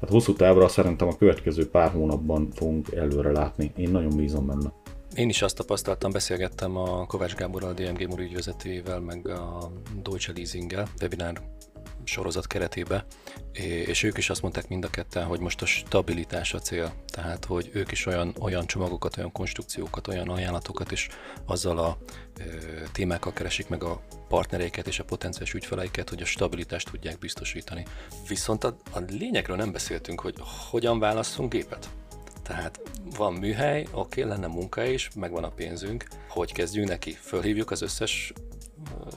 Tehát 0.00 0.14
hosszú 0.14 0.32
távra 0.32 0.68
szerintem 0.68 1.08
a 1.08 1.16
következő 1.16 1.68
pár 1.70 1.90
hónapban 1.90 2.48
fogunk 2.54 2.92
előre 2.92 3.30
látni. 3.30 3.72
Én 3.76 3.90
nagyon 3.90 4.16
bízom 4.16 4.46
benne. 4.46 4.72
Én 5.14 5.28
is 5.28 5.42
azt 5.42 5.56
tapasztaltam, 5.56 6.12
beszélgettem 6.12 6.76
a 6.76 7.06
Kovács 7.06 7.34
Gáborral, 7.34 7.68
a 7.68 7.72
DMG 7.72 8.08
Mur 8.08 8.20
ügyvezetőjével, 8.20 9.00
meg 9.00 9.28
a 9.28 9.70
Deutsche 10.02 10.32
Leasinggel 10.36 10.88
webinár 11.00 11.42
sorozat 12.06 12.46
keretébe, 12.46 13.06
és 13.86 14.02
ők 14.02 14.18
is 14.18 14.30
azt 14.30 14.42
mondták 14.42 14.68
mind 14.68 14.84
a 14.84 14.90
ketten, 14.90 15.24
hogy 15.24 15.40
most 15.40 15.62
a 15.62 15.66
stabilitás 15.66 16.54
a 16.54 16.58
cél, 16.58 16.92
tehát 17.06 17.44
hogy 17.44 17.70
ők 17.72 17.92
is 17.92 18.06
olyan, 18.06 18.34
olyan 18.40 18.66
csomagokat, 18.66 19.16
olyan 19.16 19.32
konstrukciókat, 19.32 20.08
olyan 20.08 20.28
ajánlatokat 20.28 20.92
is 20.92 21.08
azzal 21.44 21.78
a 21.78 21.98
e, 22.38 22.44
témákkal 22.92 23.32
keresik 23.32 23.68
meg 23.68 23.82
a 23.82 24.00
partnereiket 24.28 24.86
és 24.86 24.98
a 24.98 25.04
potenciális 25.04 25.54
ügyfeleiket, 25.54 26.08
hogy 26.08 26.22
a 26.22 26.24
stabilitást 26.24 26.90
tudják 26.90 27.18
biztosítani. 27.18 27.86
Viszont 28.28 28.64
a, 28.64 28.76
a 28.92 28.98
lényegről 29.08 29.56
nem 29.56 29.72
beszéltünk, 29.72 30.20
hogy 30.20 30.34
hogyan 30.70 30.98
választunk 30.98 31.52
gépet. 31.52 31.88
Tehát 32.42 32.80
van 33.16 33.32
műhely, 33.32 33.86
oké, 33.92 34.22
lenne 34.22 34.46
munka 34.46 34.84
is, 34.84 35.10
megvan 35.14 35.44
a 35.44 35.48
pénzünk, 35.48 36.04
hogy 36.28 36.52
kezdjünk 36.52 36.88
neki? 36.88 37.12
Fölhívjuk 37.12 37.70
az 37.70 37.82
összes 37.82 38.32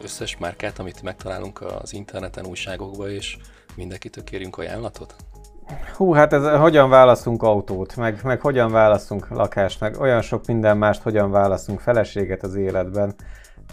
összes 0.03 0.37
márkát, 0.37 0.79
amit 0.79 1.01
megtalálunk 1.01 1.61
az 1.81 1.93
interneten, 1.93 2.45
újságokban, 2.45 3.09
és 3.09 3.37
mindenkitől 3.75 4.23
kérjünk 4.23 4.57
ajánlatot? 4.57 5.15
Hú, 5.95 6.13
hát 6.13 6.33
ez 6.33 6.59
hogyan 6.59 6.89
válaszunk 6.89 7.43
autót, 7.43 7.95
meg, 7.95 8.19
meg 8.23 8.41
hogyan 8.41 8.71
válaszunk 8.71 9.29
lakást, 9.29 9.79
meg 9.79 9.99
olyan 9.99 10.21
sok 10.21 10.45
minden 10.45 10.77
mást, 10.77 11.01
hogyan 11.01 11.31
válaszunk 11.31 11.79
feleséget 11.79 12.43
az 12.43 12.55
életben. 12.55 13.13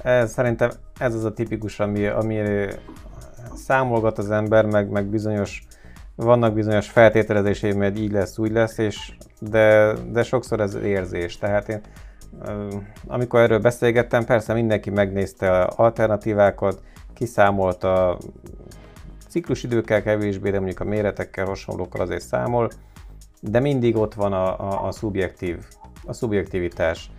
Ez, 0.02 0.32
szerintem 0.32 0.70
ez 0.98 1.14
az 1.14 1.24
a 1.24 1.32
tipikus, 1.32 1.80
ami, 1.80 2.06
ami 2.06 2.66
számolgat 3.54 4.18
az 4.18 4.30
ember, 4.30 4.64
meg, 4.64 4.88
meg 4.88 5.06
bizonyos, 5.06 5.66
vannak 6.14 6.54
bizonyos 6.54 6.90
feltételezései, 6.90 7.72
mert 7.72 7.98
így 7.98 8.12
lesz, 8.12 8.38
úgy 8.38 8.52
lesz, 8.52 8.78
és 8.78 9.12
de, 9.40 9.92
de 9.92 10.22
sokszor 10.22 10.60
ez 10.60 10.74
érzés. 10.74 11.38
Tehát 11.38 11.68
én 11.68 11.80
amikor 13.06 13.40
erről 13.40 13.58
beszélgettem, 13.58 14.24
persze 14.24 14.52
mindenki 14.52 14.90
megnézte 14.90 15.62
a 15.62 15.72
alternatívákat, 15.76 16.82
kiszámolta 17.14 18.18
ciklusidőkkel 19.28 20.02
kevésbé, 20.02 20.50
de 20.50 20.56
mondjuk 20.56 20.80
a 20.80 20.84
méretekkel 20.84 21.46
hasonlókkal 21.46 22.00
azért 22.00 22.22
számol, 22.22 22.70
de 23.40 23.60
mindig 23.60 23.96
ott 23.96 24.14
van 24.14 24.32
a, 24.32 24.60
a, 24.60 24.86
a 24.86 24.92
szubjektív, 24.92 25.56
a 26.06 26.12
szubjektivitás. 26.12 27.10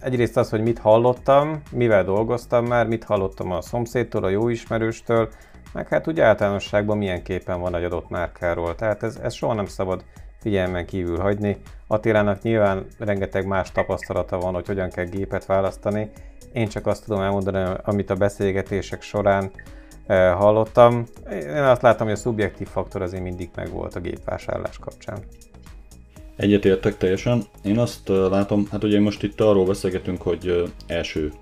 Egyrészt 0.00 0.36
az, 0.36 0.50
hogy 0.50 0.62
mit 0.62 0.78
hallottam, 0.78 1.62
mivel 1.70 2.04
dolgoztam 2.04 2.66
már, 2.66 2.86
mit 2.86 3.04
hallottam 3.04 3.50
a 3.50 3.60
szomszédtól, 3.60 4.24
a 4.24 4.28
jó 4.28 4.48
ismerőstől, 4.48 5.28
meg 5.72 5.88
hát 5.88 6.08
úgy 6.08 6.20
általánosságban 6.20 6.98
milyen 6.98 7.22
képen 7.22 7.60
van 7.60 7.74
egy 7.74 7.84
adott 7.84 8.08
márkáról. 8.08 8.74
Tehát 8.74 9.02
ez, 9.02 9.16
ez 9.22 9.34
soha 9.34 9.54
nem 9.54 9.66
szabad 9.66 10.04
figyelmen 10.46 10.86
kívül 10.86 11.18
hagyni. 11.18 11.56
Attilának 11.86 12.42
nyilván 12.42 12.86
rengeteg 12.98 13.46
más 13.46 13.72
tapasztalata 13.72 14.38
van, 14.38 14.54
hogy 14.54 14.66
hogyan 14.66 14.90
kell 14.90 15.04
gépet 15.04 15.46
választani. 15.46 16.10
Én 16.52 16.68
csak 16.68 16.86
azt 16.86 17.04
tudom 17.04 17.20
elmondani, 17.20 17.78
amit 17.84 18.10
a 18.10 18.14
beszélgetések 18.14 19.02
során 19.02 19.50
eh, 20.06 20.34
hallottam. 20.34 21.04
Én 21.30 21.62
azt 21.62 21.82
láttam, 21.82 22.06
hogy 22.06 22.16
a 22.16 22.18
szubjektív 22.18 22.66
faktor 22.66 23.02
azért 23.02 23.22
mindig 23.22 23.50
megvolt 23.54 23.94
a 23.94 24.00
gépvásárlás 24.00 24.78
kapcsán. 24.78 25.18
Egyetértek 26.36 26.96
teljesen. 26.96 27.42
Én 27.64 27.78
azt 27.78 28.10
eh, 28.10 28.16
látom, 28.16 28.66
hát 28.70 28.84
ugye 28.84 29.00
most 29.00 29.22
itt 29.22 29.40
arról 29.40 29.64
beszélgetünk, 29.64 30.22
hogy 30.22 30.48
eh, 30.48 30.96
első 30.96 31.32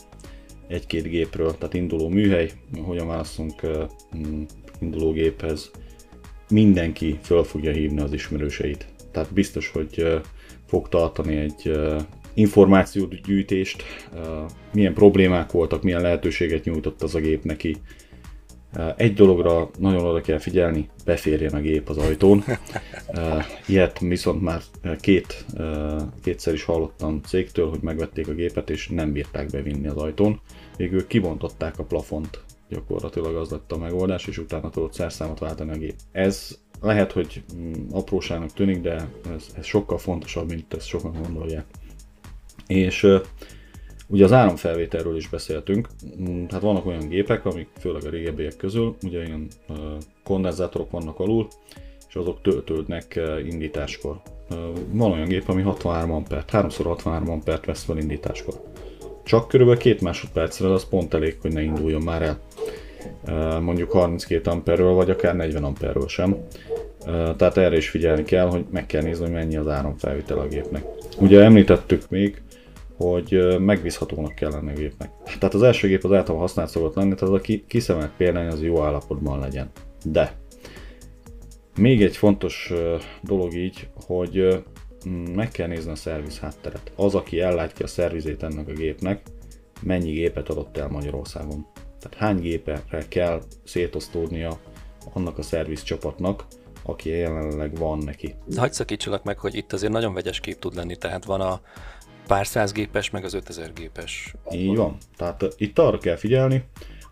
egy-két 0.68 1.02
gépről, 1.02 1.58
tehát 1.58 1.74
induló 1.74 2.08
műhely, 2.08 2.50
hogyan 2.84 3.06
válaszunk 3.06 3.60
induló 4.80 5.12
géphez, 5.12 5.70
mindenki 6.50 7.18
föl 7.22 7.44
fogja 7.44 7.72
hívni 7.72 8.00
az 8.00 8.12
ismerőseit. 8.12 8.92
Tehát 9.14 9.32
biztos, 9.32 9.70
hogy 9.70 10.20
fog 10.66 10.88
tartani 10.88 11.36
egy 11.36 11.72
információgyűjtést, 12.34 13.82
milyen 14.72 14.94
problémák 14.94 15.50
voltak, 15.50 15.82
milyen 15.82 16.00
lehetőséget 16.00 16.64
nyújtott 16.64 17.02
az 17.02 17.14
a 17.14 17.20
gép 17.20 17.44
neki. 17.44 17.76
Egy 18.96 19.14
dologra 19.14 19.70
nagyon 19.78 20.04
oda 20.04 20.20
kell 20.20 20.38
figyelni, 20.38 20.88
beférjen 21.04 21.54
a 21.54 21.60
gép 21.60 21.88
az 21.88 21.96
ajtón. 21.96 22.44
Ilyet 23.68 23.98
viszont 23.98 24.42
már 24.42 24.60
két, 25.00 25.44
kétszer 26.22 26.54
is 26.54 26.64
hallottam 26.64 27.20
cégtől, 27.22 27.68
hogy 27.68 27.80
megvették 27.80 28.28
a 28.28 28.34
gépet 28.34 28.70
és 28.70 28.88
nem 28.88 29.12
bírták 29.12 29.50
bevinni 29.50 29.86
az 29.86 29.96
ajtón. 29.96 30.40
Végül 30.76 31.06
kibontották 31.06 31.78
a 31.78 31.84
plafont 31.84 32.44
gyakorlatilag 32.68 33.36
az 33.36 33.50
lett 33.50 33.72
a 33.72 33.78
megoldás, 33.78 34.26
és 34.26 34.38
utána 34.38 34.70
tudott 34.70 34.92
szerszámot 34.92 35.38
váltani 35.38 35.70
a 35.70 35.76
gép. 35.76 35.94
Ez 36.12 36.58
lehet, 36.80 37.12
hogy 37.12 37.42
mm, 37.56 37.72
apróságnak 37.90 38.52
tűnik, 38.52 38.80
de 38.80 39.08
ez, 39.34 39.46
ez 39.56 39.64
sokkal 39.64 39.98
fontosabb, 39.98 40.48
mint 40.48 40.74
ezt 40.74 40.86
sokan 40.86 41.12
gondolják. 41.22 41.64
És 42.66 43.06
ugye 44.06 44.24
az 44.24 44.32
áramfelvételről 44.32 45.16
is 45.16 45.28
beszéltünk, 45.28 45.88
mm, 46.20 46.44
hát 46.50 46.60
vannak 46.60 46.86
olyan 46.86 47.08
gépek, 47.08 47.44
amik 47.44 47.68
főleg 47.78 48.04
a 48.04 48.10
régebbiek 48.10 48.56
közül, 48.56 48.96
ugye 49.02 49.24
ilyen 49.24 49.48
kondenzátorok 50.24 50.90
vannak 50.90 51.18
alul, 51.18 51.48
és 52.14 52.20
azok 52.20 52.42
töltődnek 52.42 53.20
indításkor. 53.50 54.20
Van 54.90 55.12
olyan 55.12 55.28
gép, 55.28 55.48
ami 55.48 55.62
63 55.62 56.10
ampert, 56.10 56.50
3x63 56.52 57.28
ampert 57.28 57.64
vesz 57.64 57.84
fel 57.84 57.98
indításkor. 57.98 58.54
csak 59.24 59.48
körülbelül 59.48 59.80
két 59.80 60.00
másodpercre 60.00 60.72
az 60.72 60.88
pont 60.88 61.14
elég, 61.14 61.36
hogy 61.40 61.52
ne 61.52 61.62
induljon 61.62 62.02
már 62.02 62.22
el. 62.22 62.40
Mondjuk 63.60 63.90
32 63.90 64.50
amperről, 64.50 64.92
vagy 64.92 65.10
akár 65.10 65.36
40 65.36 65.64
amperről 65.64 66.08
sem. 66.08 66.36
Tehát 67.36 67.56
erre 67.56 67.76
is 67.76 67.88
figyelni 67.88 68.22
kell, 68.22 68.46
hogy 68.46 68.64
meg 68.70 68.86
kell 68.86 69.02
nézni, 69.02 69.24
hogy 69.24 69.34
mennyi 69.34 69.56
az 69.56 69.68
áramfelvitel 69.68 70.38
a 70.38 70.46
gépnek. 70.46 70.84
Ugye 71.18 71.40
említettük 71.42 72.08
még, 72.08 72.42
hogy 72.96 73.58
megbízhatónak 73.58 74.34
kell 74.34 74.50
lenni 74.50 74.70
a 74.70 74.74
gépnek. 74.78 75.10
Tehát 75.38 75.54
az 75.54 75.62
első 75.62 75.88
gép 75.88 76.04
az 76.04 76.12
általában 76.12 76.40
használt 76.46 76.70
szokott 76.70 76.94
lenni, 76.94 77.14
tehát 77.14 77.34
az 77.34 77.40
a 77.40 77.60
kiszemelt 77.66 78.12
példány 78.16 78.46
az 78.46 78.62
jó 78.62 78.82
állapotban 78.82 79.38
legyen. 79.38 79.70
De 80.04 80.36
még 81.78 82.02
egy 82.02 82.16
fontos 82.16 82.72
dolog 83.22 83.54
így, 83.54 83.88
hogy 84.06 84.64
meg 85.34 85.48
kell 85.48 85.66
nézni 85.66 85.90
a 85.90 85.94
szerviz 85.94 86.38
hátteret. 86.38 86.92
Az, 86.96 87.14
aki 87.14 87.40
ellátja 87.40 87.84
a 87.84 87.88
szervizét 87.88 88.42
ennek 88.42 88.68
a 88.68 88.72
gépnek, 88.72 89.22
mennyi 89.82 90.12
gépet 90.12 90.48
adott 90.48 90.76
el 90.76 90.88
Magyarországon. 90.88 91.66
Tehát 92.04 92.18
hány 92.18 92.40
gépre 92.40 92.82
kell 93.08 93.42
szétosztódnia 93.64 94.58
annak 95.12 95.38
a 95.38 95.42
szerviz 95.42 95.82
csapatnak, 95.82 96.44
aki 96.82 97.08
jelenleg 97.08 97.76
van 97.76 97.98
neki. 97.98 98.34
Hagy 98.56 98.72
szakítsalak 98.72 99.24
meg, 99.24 99.38
hogy 99.38 99.54
itt 99.54 99.72
azért 99.72 99.92
nagyon 99.92 100.14
vegyes 100.14 100.40
kép 100.40 100.58
tud 100.58 100.74
lenni, 100.74 100.96
tehát 100.96 101.24
van 101.24 101.40
a 101.40 101.60
pár 102.26 102.46
száz 102.46 102.72
gépes, 102.72 103.10
meg 103.10 103.24
az 103.24 103.34
5000 103.34 103.72
gépes. 103.72 104.34
Így 104.52 104.76
van. 104.76 104.96
Tehát 105.16 105.54
itt 105.56 105.78
arra 105.78 105.98
kell 105.98 106.16
figyelni, 106.16 106.64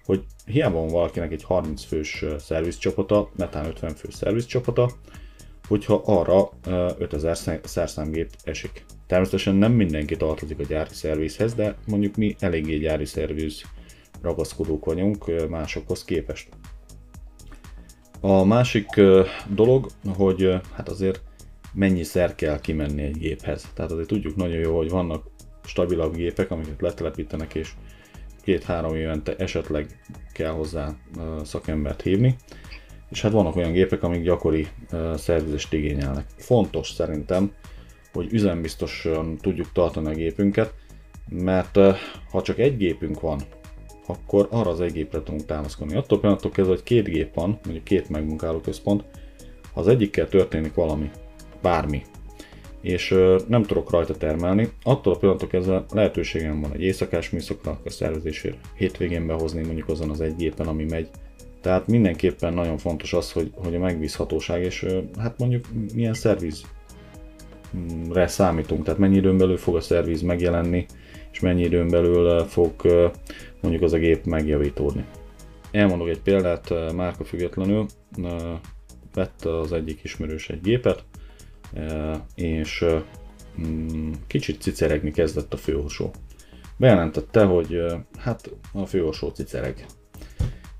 hogy 0.05 0.25
hiába 0.47 0.79
van 0.79 0.89
valakinek 0.89 1.33
egy 1.33 1.43
30 1.43 1.85
fős 1.85 2.25
szervizcsapata, 2.39 3.31
netán 3.37 3.67
50 3.67 3.95
fős 3.95 4.15
szervizcsapata, 4.15 4.91
hogyha 5.69 6.03
arra 6.05 6.51
5000 6.99 7.61
szerszámgép 7.63 8.31
esik. 8.45 8.85
Természetesen 9.07 9.55
nem 9.55 9.73
mindenki 9.73 10.17
tartozik 10.17 10.59
a 10.59 10.65
gyári 10.65 10.95
szervizhez, 10.95 11.55
de 11.55 11.77
mondjuk 11.87 12.17
mi 12.17 12.37
eléggé 12.39 12.79
gyári 12.79 13.05
szerviz 13.05 13.63
ragaszkodók 14.23 14.85
vagyunk 14.85 15.49
másokhoz 15.49 16.05
képest. 16.05 16.49
A 18.21 18.45
másik 18.45 18.87
dolog, 19.49 19.87
hogy 20.17 20.61
hát 20.73 20.89
azért 20.89 21.23
szer 22.03 22.35
kell 22.35 22.61
kimenni 22.61 23.03
egy 23.03 23.19
géphez. 23.19 23.71
Tehát 23.75 23.91
azért 23.91 24.09
tudjuk 24.09 24.37
nagyon 24.37 24.59
jó, 24.59 24.77
hogy 24.77 24.91
vannak 24.91 25.27
stabilabb 25.65 26.15
gépek, 26.15 26.51
amiket 26.51 26.81
letelepítenek, 26.81 27.55
és 27.55 27.73
két-három 28.43 28.95
évente 28.95 29.37
esetleg 29.37 30.01
kell 30.33 30.51
hozzá 30.51 30.97
szakembert 31.43 32.03
hívni. 32.03 32.37
És 33.11 33.23
hát 33.23 33.33
vannak 33.33 33.57
olyan 33.57 33.73
gépek, 33.73 34.03
amik 34.03 34.23
gyakori 34.23 34.67
szervizést 35.15 35.73
igényelnek. 35.73 36.27
Fontos 36.37 36.91
szerintem, 36.91 37.53
hogy 38.13 38.33
üzembiztosan 38.33 39.37
tudjuk 39.37 39.73
tartani 39.73 40.09
a 40.09 40.15
gépünket, 40.15 40.75
mert 41.29 41.79
ha 42.31 42.43
csak 42.43 42.59
egy 42.59 42.77
gépünk 42.77 43.21
van, 43.21 43.41
akkor 44.07 44.49
arra 44.51 44.71
az 44.71 44.81
egy 44.81 44.93
gépre 44.93 45.23
tudunk 45.23 45.47
támaszkodni. 45.47 45.97
Attól 45.97 46.21
pillanattól 46.21 46.51
kezdve, 46.51 46.75
hogy 46.75 46.83
két 46.83 47.05
gép 47.05 47.35
van, 47.35 47.59
mondjuk 47.65 47.85
két 47.85 48.09
megmunkáló 48.09 48.61
központ, 48.61 49.05
ha 49.73 49.81
az 49.81 49.89
egyikkel 49.89 50.29
történik 50.29 50.75
valami, 50.75 51.11
bármi, 51.63 52.03
és 52.81 53.15
nem 53.47 53.63
tudok 53.63 53.91
rajta 53.91 54.17
termelni, 54.17 54.69
attól 54.83 55.13
a 55.13 55.17
pillanattól 55.17 55.49
kezdve 55.49 55.85
lehetőségem 55.93 56.61
van 56.61 56.73
egy 56.73 56.83
éjszakás 56.83 57.31
műszaknak 57.31 57.81
a 57.85 57.91
szervezésére 57.91 58.57
hétvégén 58.77 59.27
behozni 59.27 59.65
mondjuk 59.65 59.89
azon 59.89 60.11
az 60.11 60.21
egy 60.21 60.37
gépen, 60.37 60.67
ami 60.67 60.85
megy. 60.85 61.09
Tehát 61.61 61.87
mindenképpen 61.87 62.55
nagyon 62.55 62.79
fontos 62.79 63.13
az, 63.13 63.33
hogy, 63.33 63.53
hogy 63.55 63.75
a 63.75 63.79
megbízhatóság, 63.79 64.63
és 64.63 64.87
hát 65.19 65.39
mondjuk 65.39 65.65
milyen 65.95 66.15
szervizre 66.15 66.67
számítunk, 68.27 68.85
tehát 68.85 69.01
mennyi 69.01 69.17
időn 69.17 69.37
belül 69.37 69.57
fog 69.57 69.77
a 69.77 69.81
szerviz 69.81 70.23
megjelenni, 70.23 70.87
és 71.33 71.41
mennyi 71.41 71.63
időn 71.63 71.89
belül 71.89 72.45
fog 72.45 72.73
mondjuk 73.63 73.83
az 73.83 73.93
a 73.93 73.99
gép 73.99 74.25
megjavítódni. 74.25 75.05
Elmondok 75.71 76.09
egy 76.09 76.21
példát, 76.21 76.93
márka 76.95 77.25
függetlenül, 77.25 77.87
vett 79.15 79.45
az 79.45 79.73
egyik 79.73 80.05
ismerős 80.05 80.49
egy 80.49 80.61
gépet, 80.61 81.05
és 82.35 82.85
mm, 83.61 84.13
kicsit 84.27 84.61
ciceregni 84.61 85.11
kezdett 85.11 85.53
a 85.53 85.57
főorsó. 85.57 86.11
Bejelentette, 86.77 87.45
hogy 87.45 87.85
hát 88.19 88.51
a 88.73 88.87
főorsó 88.87 89.29
cicereg. 89.29 89.87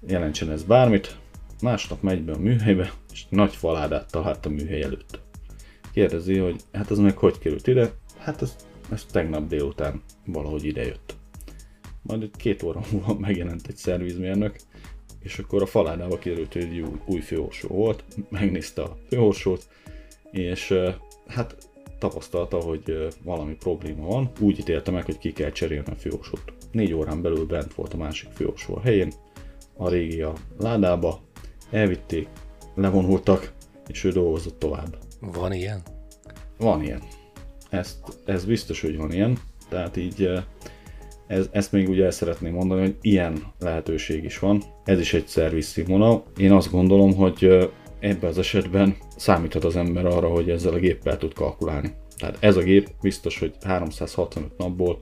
Jelentsen 0.07 0.51
ez 0.51 0.63
bármit, 0.63 1.17
másnap 1.63 2.03
megy 2.03 2.23
be 2.23 2.33
a 2.33 2.39
műhelybe, 2.39 2.93
és 3.13 3.25
nagy 3.29 3.55
faládát 3.55 4.11
talált 4.11 4.47
a 4.47 4.49
műhely 4.49 4.83
előtt. 4.83 5.21
Kérdezi, 5.93 6.39
hogy 6.39 6.61
hát 6.73 6.91
ez 6.91 6.99
meg 6.99 7.17
hogy 7.17 7.39
került 7.39 7.67
ide? 7.67 7.91
Hát 8.19 8.43
ez, 8.43 8.57
ez 8.91 9.05
tegnap 9.05 9.49
délután 9.49 10.03
valahogy 10.27 10.65
idejött. 10.65 11.17
Majd 12.03 12.23
egy 12.23 12.37
két 12.37 12.63
óra 12.63 12.81
múlva 12.93 13.19
megjelent 13.29 13.67
egy 13.67 13.77
szervizmérnök, 13.77 14.57
és 15.23 15.39
akkor 15.39 15.63
a 15.63 15.67
faládába 15.67 16.19
kiderült, 16.19 16.53
hogy 16.53 16.63
egy 16.63 16.85
új 17.05 17.21
főorsó 17.21 17.69
volt, 17.69 18.05
megnézte 18.29 18.83
a 18.83 18.97
főorsót, 19.09 19.67
és 20.31 20.75
hát 21.27 21.57
tapasztalta, 21.99 22.61
hogy 22.61 23.09
valami 23.23 23.55
probléma 23.55 24.07
van, 24.07 24.31
úgy 24.41 24.59
ítélte 24.59 24.91
meg, 24.91 25.05
hogy 25.05 25.19
ki 25.19 25.33
kell 25.33 25.51
cserélni 25.51 25.91
a 25.91 25.95
főorsót. 25.95 26.53
Négy 26.71 26.93
órán 26.93 27.23
belül 27.23 27.47
bent 27.47 27.75
volt 27.75 27.95
a 27.95 27.97
másik 27.97 28.31
főorsó 28.31 28.77
a 28.77 28.81
helyén, 28.81 29.13
a 29.77 29.89
régi 29.89 30.21
a 30.23 30.33
ládába, 30.59 31.21
elvitték, 31.71 32.29
levonultak, 32.75 33.53
és 33.89 34.05
ő 34.05 34.11
dolgozott 34.11 34.59
tovább. 34.59 34.99
Van 35.21 35.53
ilyen? 35.53 35.83
Van 36.59 36.83
ilyen. 36.83 37.03
Ezt, 37.71 37.99
ez 38.25 38.45
biztos, 38.45 38.81
hogy 38.81 38.97
van 38.97 39.13
ilyen. 39.13 39.39
Tehát 39.69 39.97
így 39.97 40.31
ez, 41.27 41.49
ezt 41.51 41.73
még 41.73 41.89
ugye 41.89 42.05
el 42.05 42.11
szeretném 42.11 42.55
mondani, 42.55 42.81
hogy 42.81 42.97
ilyen 43.01 43.43
lehetőség 43.59 44.25
is 44.25 44.39
van. 44.39 44.63
Ez 44.85 45.01
is 45.01 45.15
egy 45.15 45.27
szerviz 45.27 45.67
színvonal. 45.67 46.25
Én 46.37 46.53
azt 46.53 46.71
gondolom, 46.71 47.15
hogy 47.15 47.71
ebben 48.01 48.31
az 48.31 48.39
esetben 48.39 48.97
számíthat 49.17 49.65
az 49.65 49.77
ember 49.77 50.07
arra, 50.07 50.29
hogy 50.29 50.51
ezzel 50.51 50.73
a 50.73 50.79
géppel 50.79 51.19
tud 51.19 51.35
kalkulálni. 51.35 51.95
Tehát 52.19 52.37
ez 52.41 52.57
a 52.57 52.63
gép 52.63 52.91
biztos, 53.01 53.39
hogy 53.39 53.55
365 53.63 54.57
napból 54.59 54.99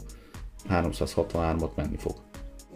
363-at 0.69 1.75
menni 1.75 1.97
fog. 1.97 2.15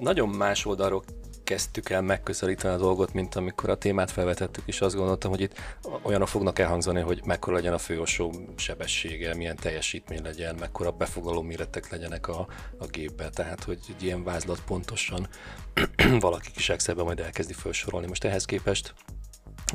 Nagyon 0.00 0.28
más 0.28 0.66
oldalról 0.66 1.02
kezdtük 1.44 1.90
el 1.90 2.02
megközelíteni 2.02 2.74
a 2.74 2.78
dolgot, 2.78 3.12
mint 3.12 3.34
amikor 3.34 3.70
a 3.70 3.74
témát 3.74 4.10
felvetettük, 4.10 4.62
és 4.66 4.80
azt 4.80 4.94
gondoltam, 4.94 5.30
hogy 5.30 5.40
itt 5.40 5.58
olyanok 6.02 6.28
fognak 6.28 6.58
elhangzani, 6.58 7.00
hogy 7.00 7.20
mekkora 7.24 7.56
legyen 7.56 7.72
a 7.72 7.78
főosó 7.78 8.32
sebessége, 8.56 9.34
milyen 9.34 9.56
teljesítmény 9.56 10.22
legyen, 10.22 10.56
mekkora 10.60 10.90
befogaló 10.90 11.42
méretek 11.42 11.90
legyenek 11.90 12.28
a, 12.28 12.46
a 12.78 12.86
gépbe, 12.86 13.28
tehát 13.30 13.64
hogy 13.64 13.78
egy 13.88 14.02
ilyen 14.02 14.24
vázlat 14.24 14.62
pontosan 14.66 15.28
valaki 16.20 16.50
kis 16.50 16.68
Excelben 16.68 17.04
majd 17.04 17.20
elkezdi 17.20 17.52
felsorolni. 17.52 18.06
Most 18.06 18.24
ehhez 18.24 18.44
képest 18.44 18.94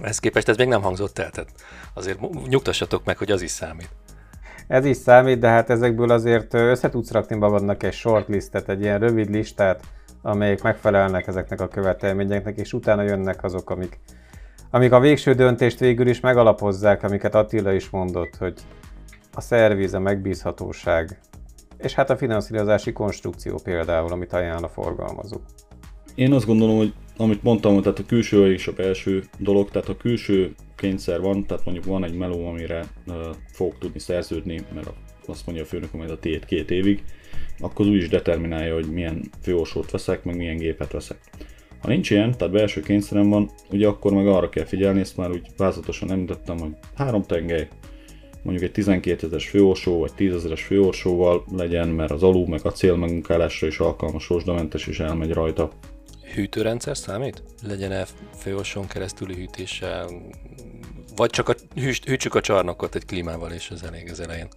ehhez 0.02 0.20
képest 0.20 0.50
ez 0.50 0.58
még 0.58 0.68
nem 0.68 0.82
hangzott 0.82 1.20
el, 1.20 1.30
tehát 1.30 1.50
azért 1.94 2.48
nyugtassatok 2.48 3.06
meg, 3.06 3.18
hogy 3.18 3.32
az 3.32 3.42
is 3.42 3.52
számít. 3.52 3.90
Ez 4.68 4.86
is 4.86 4.98
számít, 4.98 5.40
de 5.40 5.48
hát 5.48 5.70
ezekből 5.70 6.12
azért 6.12 6.54
össze 6.54 6.90
tudsz 6.90 7.12
rakni 7.12 7.36
magadnak 7.36 7.84
egy 7.84 7.94
shortlistet, 7.94 8.70
egy 8.70 8.82
ilyen 8.82 9.00
rövid 9.00 9.30
listát, 9.30 9.84
amelyek 10.22 10.62
megfelelnek 10.62 11.28
ezeknek 11.28 11.62
a 11.62 11.68
követelményeknek, 11.68 12.58
és 12.58 12.74
utána 12.74 13.02
jönnek 13.02 13.44
azok, 13.44 13.70
amik, 13.70 14.00
amik 14.70 14.92
a 14.92 15.00
végső 15.00 15.34
döntést 15.34 15.80
végül 15.80 16.08
is 16.08 16.20
megalapozzák, 16.20 17.04
amiket 17.04 17.36
Attila 17.36 17.74
is 17.74 17.90
mondott, 17.90 18.36
hogy 18.36 18.54
a 19.34 19.42
szerviz, 19.42 19.94
a 19.94 20.00
megbízhatóság, 20.00 21.20
és 21.78 21.94
hát 21.94 22.10
a 22.10 22.18
finanszírozási 22.18 22.92
konstrukció 22.92 23.60
például, 23.64 24.12
amit 24.12 24.34
ajánl 24.34 24.64
a 24.64 24.70
forgalmazó. 24.70 25.38
Én 26.16 26.34
azt 26.34 26.46
gondolom, 26.46 26.78
hogy 26.78 26.94
amit 27.18 27.44
mondtam, 27.44 27.82
tehát 27.82 28.00
a 28.00 28.06
külső 28.06 28.54
és 28.54 28.68
a 28.68 28.74
belső 28.74 29.24
dolog, 29.38 29.70
tehát 29.70 29.90
a 29.90 29.98
külső 29.98 30.56
kényszer 30.76 31.22
van, 31.22 31.46
tehát 31.46 31.66
mondjuk 31.66 31.86
van 31.86 32.04
egy 32.04 32.18
meló, 32.18 32.48
amire 32.48 32.86
uh, 33.08 33.16
fog 33.52 33.78
tudni 33.78 34.00
szerződni, 34.00 34.62
mert 34.74 34.88
azt 35.30 35.46
mondja 35.46 35.64
a 35.64 35.68
főnök, 35.68 35.92
hogy 35.92 36.10
a 36.10 36.20
tét 36.20 36.46
két 36.46 36.72
évig, 36.72 37.04
akkor 37.60 37.86
az 37.86 37.92
úgy 37.92 37.98
is 37.98 38.10
determinálja, 38.10 38.74
hogy 38.74 38.92
milyen 38.92 39.30
főorsót 39.42 39.92
veszek, 39.92 40.24
meg 40.24 40.36
milyen 40.36 40.58
gépet 40.58 40.92
veszek. 40.92 41.20
Ha 41.82 41.88
nincs 41.88 42.10
ilyen, 42.10 42.38
tehát 42.38 42.54
belső 42.54 42.82
kényszerem 42.82 43.30
van, 43.30 43.50
ugye 43.72 43.88
akkor 43.88 44.14
meg 44.14 44.28
arra 44.28 44.50
kell 44.50 44.66
figyelni, 44.66 45.00
ezt 45.00 45.18
már 45.18 45.30
úgy 45.30 45.48
vázatosan 45.58 46.12
említettem, 46.12 46.60
hogy 46.60 46.72
három 46.96 47.24
tengely, 47.24 47.68
mondjuk 48.42 48.66
egy 48.66 48.72
12 48.72 49.26
ezeres 49.26 49.50
főorsó, 49.50 50.00
vagy 50.00 50.14
10 50.14 50.34
ezeres 50.34 50.64
főorsóval 50.64 51.44
legyen, 51.52 51.88
mert 51.88 52.12
az 52.12 52.24
alú 52.24 52.46
meg 52.46 52.66
a 52.66 52.72
cél 52.72 52.96
megunkálásra 52.96 53.68
is 53.68 53.80
alkalmas, 53.80 54.24
sósdamentes 54.24 54.88
is 54.88 55.00
elmegy 55.00 55.32
rajta. 55.32 55.72
Hűtőrendszer 56.34 56.98
számít? 56.98 57.44
Legyen-e 57.68 58.06
főorsón 58.38 58.88
keresztüli 58.88 59.34
hűtéssel, 59.34 60.10
vagy 61.20 61.30
csak 61.30 61.50
a, 61.50 61.56
hűtsük 62.06 62.36
a 62.36 62.42
csarnokot 62.42 62.96
egy 62.96 63.06
klímával, 63.06 63.52
és 63.52 63.70
ez 63.70 63.82
elég 63.84 64.10
az 64.12 64.20
elején. 64.20 64.48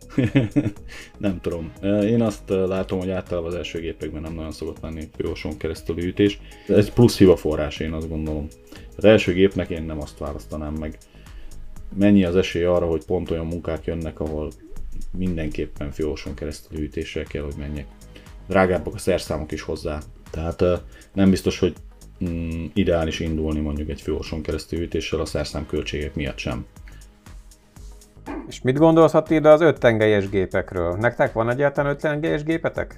nem 1.19 1.41
tudom. 1.41 1.73
Én 1.83 2.23
azt 2.23 2.43
látom, 2.47 2.99
hogy 2.99 3.11
általában 3.11 3.51
az 3.51 3.57
első 3.57 3.81
gépekben 3.81 4.23
nem 4.23 4.35
nagyon 4.35 4.53
szokott 4.53 4.81
lenni 4.81 5.09
főoson 5.17 5.57
keresztül 5.57 5.97
hűtés. 5.97 6.41
Ez 6.69 6.91
plusz 6.91 7.19
hiba 7.19 7.37
forrás, 7.37 7.79
én 7.79 7.93
azt 7.93 8.09
gondolom. 8.09 8.47
Az 8.97 9.05
első 9.05 9.33
gépnek 9.33 9.71
én 9.71 9.83
nem 9.83 10.01
azt 10.01 10.19
választanám 10.19 10.75
meg. 10.75 10.99
Mennyi 11.99 12.25
az 12.25 12.37
esély 12.37 12.65
arra, 12.65 12.87
hogy 12.87 13.05
pont 13.05 13.31
olyan 13.31 13.47
munkák 13.47 13.85
jönnek, 13.85 14.21
ahol 14.21 14.51
mindenképpen 15.11 15.91
főoson 15.91 16.35
keresztül 16.35 16.79
hűtéssel 16.79 17.25
kell, 17.25 17.43
hogy 17.43 17.57
menjek. 17.59 17.87
drágábbak 18.49 18.95
a 18.95 18.99
szerszámok 18.99 19.53
is 19.53 19.63
hozzá. 19.63 20.01
Tehát 20.31 20.65
nem 21.13 21.31
biztos, 21.31 21.59
hogy 21.59 21.75
mm, 22.23 22.65
ideális 22.75 23.21
indulni 23.21 23.61
mondjuk 23.61 23.89
egy 23.89 24.01
főorson 24.01 24.43
keresztül 24.43 24.81
ütéssel 24.81 25.21
a 25.21 25.25
szerszám 25.25 25.67
költségek 25.67 26.15
miatt 26.15 26.39
sem. 26.39 26.67
És 28.49 28.63
mit 28.63 28.79
gondolsz 28.79 29.15
ide 29.29 29.49
az 29.49 29.61
öt 29.61 29.79
tengelyes 29.79 30.29
gépekről? 30.29 30.97
Nektek 30.97 31.33
van 31.33 31.51
egyáltalán 31.51 31.93
öt 31.93 32.01
tengelyes 32.01 32.43
gépetek? 32.43 32.97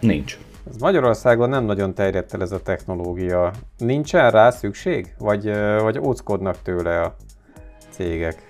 Nincs. 0.00 0.38
Ez 0.70 0.76
Magyarországon 0.76 1.48
nem 1.48 1.64
nagyon 1.64 1.94
terjedt 1.94 2.34
el 2.34 2.42
ez 2.42 2.52
a 2.52 2.62
technológia. 2.62 3.52
Nincsen 3.78 4.30
rá 4.30 4.50
szükség? 4.50 5.14
Vagy, 5.18 5.44
vagy 5.80 5.98
óckodnak 5.98 6.62
tőle 6.62 7.00
a 7.00 7.16
cégek? 7.90 8.48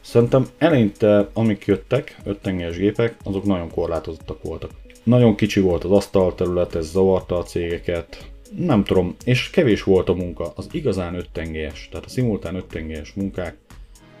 Szerintem 0.00 0.46
eleinte, 0.58 1.28
amik 1.32 1.64
jöttek, 1.64 2.16
öttengelyes 2.24 2.76
gépek, 2.76 3.16
azok 3.24 3.44
nagyon 3.44 3.70
korlátozottak 3.70 4.42
voltak. 4.42 4.70
Nagyon 5.02 5.34
kicsi 5.34 5.60
volt 5.60 5.84
az 5.84 5.90
asztalterület, 5.90 6.74
ez 6.74 6.90
zavarta 6.90 7.38
a 7.38 7.42
cégeket, 7.42 8.33
nem 8.56 8.84
tudom, 8.84 9.16
és 9.24 9.50
kevés 9.50 9.82
volt 9.82 10.08
a 10.08 10.14
munka, 10.14 10.52
az 10.56 10.68
igazán 10.72 11.14
öttengelyes, 11.14 11.88
tehát 11.90 12.06
a 12.06 12.08
szimultán 12.08 12.54
öttengelyes 12.54 13.12
munkák 13.12 13.56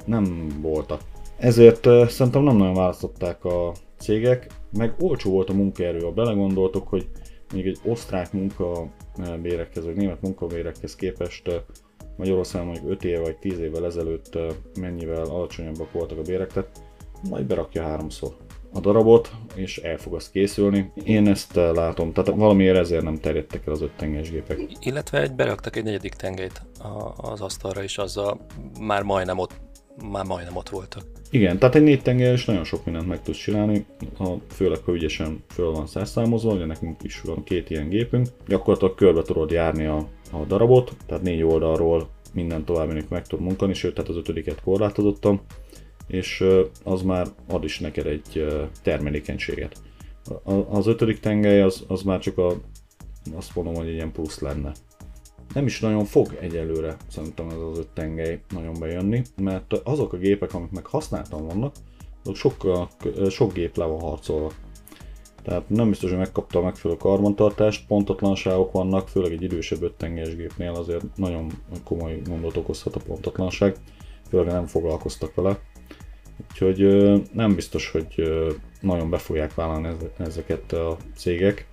nem 0.04 0.48
voltak. 0.60 1.00
Ezért 1.36 1.86
uh, 1.86 2.06
szerintem 2.06 2.42
nem 2.42 2.56
nagyon 2.56 2.74
választották 2.74 3.44
a 3.44 3.72
cégek, 3.98 4.46
meg 4.72 4.94
olcsó 4.98 5.30
volt 5.30 5.50
a 5.50 5.54
munkaerő, 5.54 5.98
ha 5.98 6.10
belegondoltok, 6.10 6.88
hogy 6.88 7.06
még 7.52 7.66
egy 7.66 7.78
osztrák 7.84 8.32
munkabérekhez, 8.32 9.84
vagy 9.84 9.96
német 9.96 10.20
munkabérekhez 10.20 10.94
képest 10.94 11.64
Magyarországon 12.16 12.66
mondjuk 12.66 12.90
5 12.90 13.04
éve 13.04 13.20
vagy 13.20 13.36
10 13.36 13.58
évvel 13.58 13.84
ezelőtt 13.84 14.38
mennyivel 14.80 15.24
alacsonyabbak 15.24 15.92
voltak 15.92 16.18
a 16.18 16.22
bérek, 16.22 16.52
tehát 16.52 16.80
majd 17.30 17.46
berakja 17.46 17.82
háromszor 17.82 18.36
a 18.74 18.80
darabot, 18.80 19.30
és 19.54 19.78
el 19.78 19.96
fog 19.96 20.14
az 20.14 20.30
készülni. 20.30 20.92
Én 21.04 21.28
ezt 21.28 21.54
látom, 21.54 22.12
tehát 22.12 22.38
valamiért 22.40 22.76
ezért 22.76 23.02
nem 23.02 23.18
terjedtek 23.18 23.66
el 23.66 23.72
az 23.72 23.82
öt 23.82 23.92
tengelyes 23.96 24.30
gépek. 24.30 24.60
Illetve 24.80 25.20
egy 25.20 25.32
beraktak 25.32 25.76
egy 25.76 25.84
negyedik 25.84 26.14
tengelyt 26.14 26.62
az 27.16 27.40
asztalra, 27.40 27.82
és 27.82 27.98
azzal 27.98 28.40
már 28.80 29.02
majdnem 29.02 29.38
ott, 29.38 29.52
már 30.10 30.24
majdnem 30.24 30.56
ott 30.56 30.68
voltak. 30.68 31.02
Igen, 31.30 31.58
tehát 31.58 31.74
egy 31.74 31.82
négy 31.82 32.02
tengelyes 32.02 32.44
nagyon 32.44 32.64
sok 32.64 32.84
mindent 32.84 33.06
meg 33.06 33.22
tudsz 33.22 33.38
csinálni, 33.38 33.86
ha, 34.16 34.38
főleg 34.48 34.78
ha 34.84 34.92
ügyesen 34.92 35.44
föl 35.48 35.70
van 35.70 35.86
szerszámozva, 35.86 36.52
ugye 36.52 36.64
nekünk 36.64 37.02
is 37.02 37.20
van 37.20 37.44
két 37.44 37.70
ilyen 37.70 37.88
gépünk, 37.88 38.26
gyakorlatilag 38.46 38.94
körbe 38.94 39.22
tudod 39.22 39.50
járni 39.50 39.86
a, 39.86 39.96
a 40.32 40.44
darabot, 40.46 40.92
tehát 41.06 41.22
négy 41.22 41.42
oldalról 41.42 42.08
minden 42.32 42.64
további 42.64 43.04
meg 43.08 43.26
tud 43.26 43.40
munkani, 43.40 43.74
sőt, 43.74 43.94
tehát 43.94 44.10
az 44.10 44.16
ötödiket 44.16 44.60
korlátozottam, 44.60 45.40
és 46.06 46.44
az 46.84 47.02
már 47.02 47.26
ad 47.48 47.64
is 47.64 47.78
neked 47.78 48.06
egy 48.06 48.46
termelékenységet. 48.82 49.76
Az 50.68 50.86
ötödik 50.86 51.20
tengely 51.20 51.60
az, 51.60 51.84
az 51.88 52.02
már 52.02 52.18
csak 52.18 52.38
a, 52.38 52.52
azt 53.34 53.54
mondom, 53.54 53.74
hogy 53.74 53.86
egy 53.86 53.94
ilyen 53.94 54.12
plusz 54.12 54.38
lenne. 54.38 54.72
Nem 55.54 55.66
is 55.66 55.80
nagyon 55.80 56.04
fog 56.04 56.38
egyelőre 56.40 56.96
szerintem 57.08 57.48
ez 57.48 57.56
az 57.70 57.78
öt 57.78 57.88
tengely 57.88 58.40
nagyon 58.48 58.74
bejönni, 58.80 59.22
mert 59.36 59.72
azok 59.72 60.12
a 60.12 60.16
gépek, 60.16 60.54
amik 60.54 60.70
meg 60.70 60.86
használtam 60.86 61.46
vannak, 61.46 61.74
azok 62.24 62.36
sok, 62.36 62.88
sok 63.30 63.52
gép 63.52 63.76
le 63.76 63.84
van 63.84 64.00
harcolva. 64.00 64.50
Tehát 65.42 65.68
nem 65.68 65.88
biztos, 65.88 66.10
hogy 66.10 66.18
megkapta 66.18 66.58
a 66.58 66.62
megfelelő 66.62 67.00
karbantartást, 67.00 67.86
pontatlanságok 67.86 68.72
vannak, 68.72 69.08
főleg 69.08 69.32
egy 69.32 69.42
idősebb 69.42 69.82
öttengelyes 69.82 70.36
gépnél 70.36 70.72
azért 70.72 71.16
nagyon 71.16 71.50
komoly 71.84 72.20
gondot 72.24 72.56
okozhat 72.56 72.96
a 72.96 73.00
pontatlanság, 73.06 73.76
főleg 74.28 74.46
nem 74.46 74.66
foglalkoztak 74.66 75.34
vele. 75.34 75.58
Úgyhogy 76.50 76.78
nem 77.32 77.54
biztos, 77.54 77.90
hogy 77.90 78.14
nagyon 78.80 79.10
be 79.10 79.18
fogják 79.18 79.54
vállalni 79.54 79.88
ezeket 80.18 80.72
a 80.72 80.96
cégek, 81.16 81.66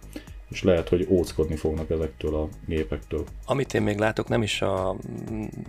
és 0.50 0.63
lehet, 0.63 0.89
hogy 0.89 1.08
óckodni 1.10 1.56
fognak 1.56 1.89
ezektől 1.89 2.36
a 2.36 2.47
gépektől. 2.65 3.24
Amit 3.45 3.74
én 3.74 3.82
még 3.82 3.97
látok, 3.97 4.28
nem 4.28 4.41
is 4.41 4.62
a 4.62 4.95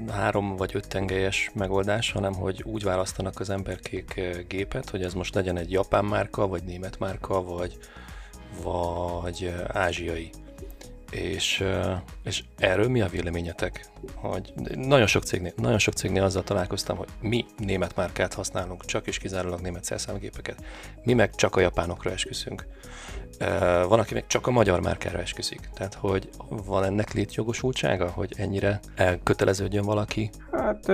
három 0.08 0.56
vagy 0.56 0.70
öt 0.74 0.88
tengelyes 0.88 1.50
megoldás, 1.54 2.12
hanem 2.12 2.34
hogy 2.34 2.62
úgy 2.64 2.82
választanak 2.82 3.40
az 3.40 3.50
emberkék 3.50 4.20
gépet, 4.48 4.90
hogy 4.90 5.02
ez 5.02 5.14
most 5.14 5.34
legyen 5.34 5.56
egy 5.56 5.70
japán 5.70 6.04
márka, 6.04 6.46
vagy 6.46 6.62
német 6.64 6.98
márka, 6.98 7.42
vagy, 7.42 7.76
vagy 8.62 9.54
ázsiai. 9.66 10.30
És, 11.12 11.64
és 12.24 12.44
erről 12.58 12.88
mi 12.88 13.00
a 13.00 13.06
véleményetek? 13.06 13.86
Hogy 14.14 14.52
nagyon 14.74 15.06
sok 15.06 15.22
cégnél, 15.22 15.52
nagyon 15.56 15.78
sok 15.78 15.94
cégnél 15.94 16.22
azzal 16.22 16.42
találkoztam, 16.42 16.96
hogy 16.96 17.08
mi 17.20 17.44
német 17.58 17.96
márkát 17.96 18.34
használunk, 18.34 18.84
csak 18.84 19.06
és 19.06 19.18
kizárólag 19.18 19.60
német 19.60 19.84
szerszámgépeket. 19.84 20.64
Mi 21.02 21.12
meg 21.12 21.34
csak 21.34 21.56
a 21.56 21.60
japánokra 21.60 22.10
esküszünk. 22.10 22.66
Van, 23.88 23.98
aki 23.98 24.14
meg 24.14 24.26
csak 24.26 24.46
a 24.46 24.50
magyar 24.50 24.80
márkára 24.80 25.18
esküszik. 25.18 25.68
Tehát, 25.74 25.94
hogy 25.94 26.28
van 26.48 26.84
ennek 26.84 27.12
létjogosultsága, 27.12 28.10
hogy 28.10 28.32
ennyire 28.36 28.80
elköteleződjön 28.94 29.84
valaki? 29.84 30.30
Hát 30.52 30.92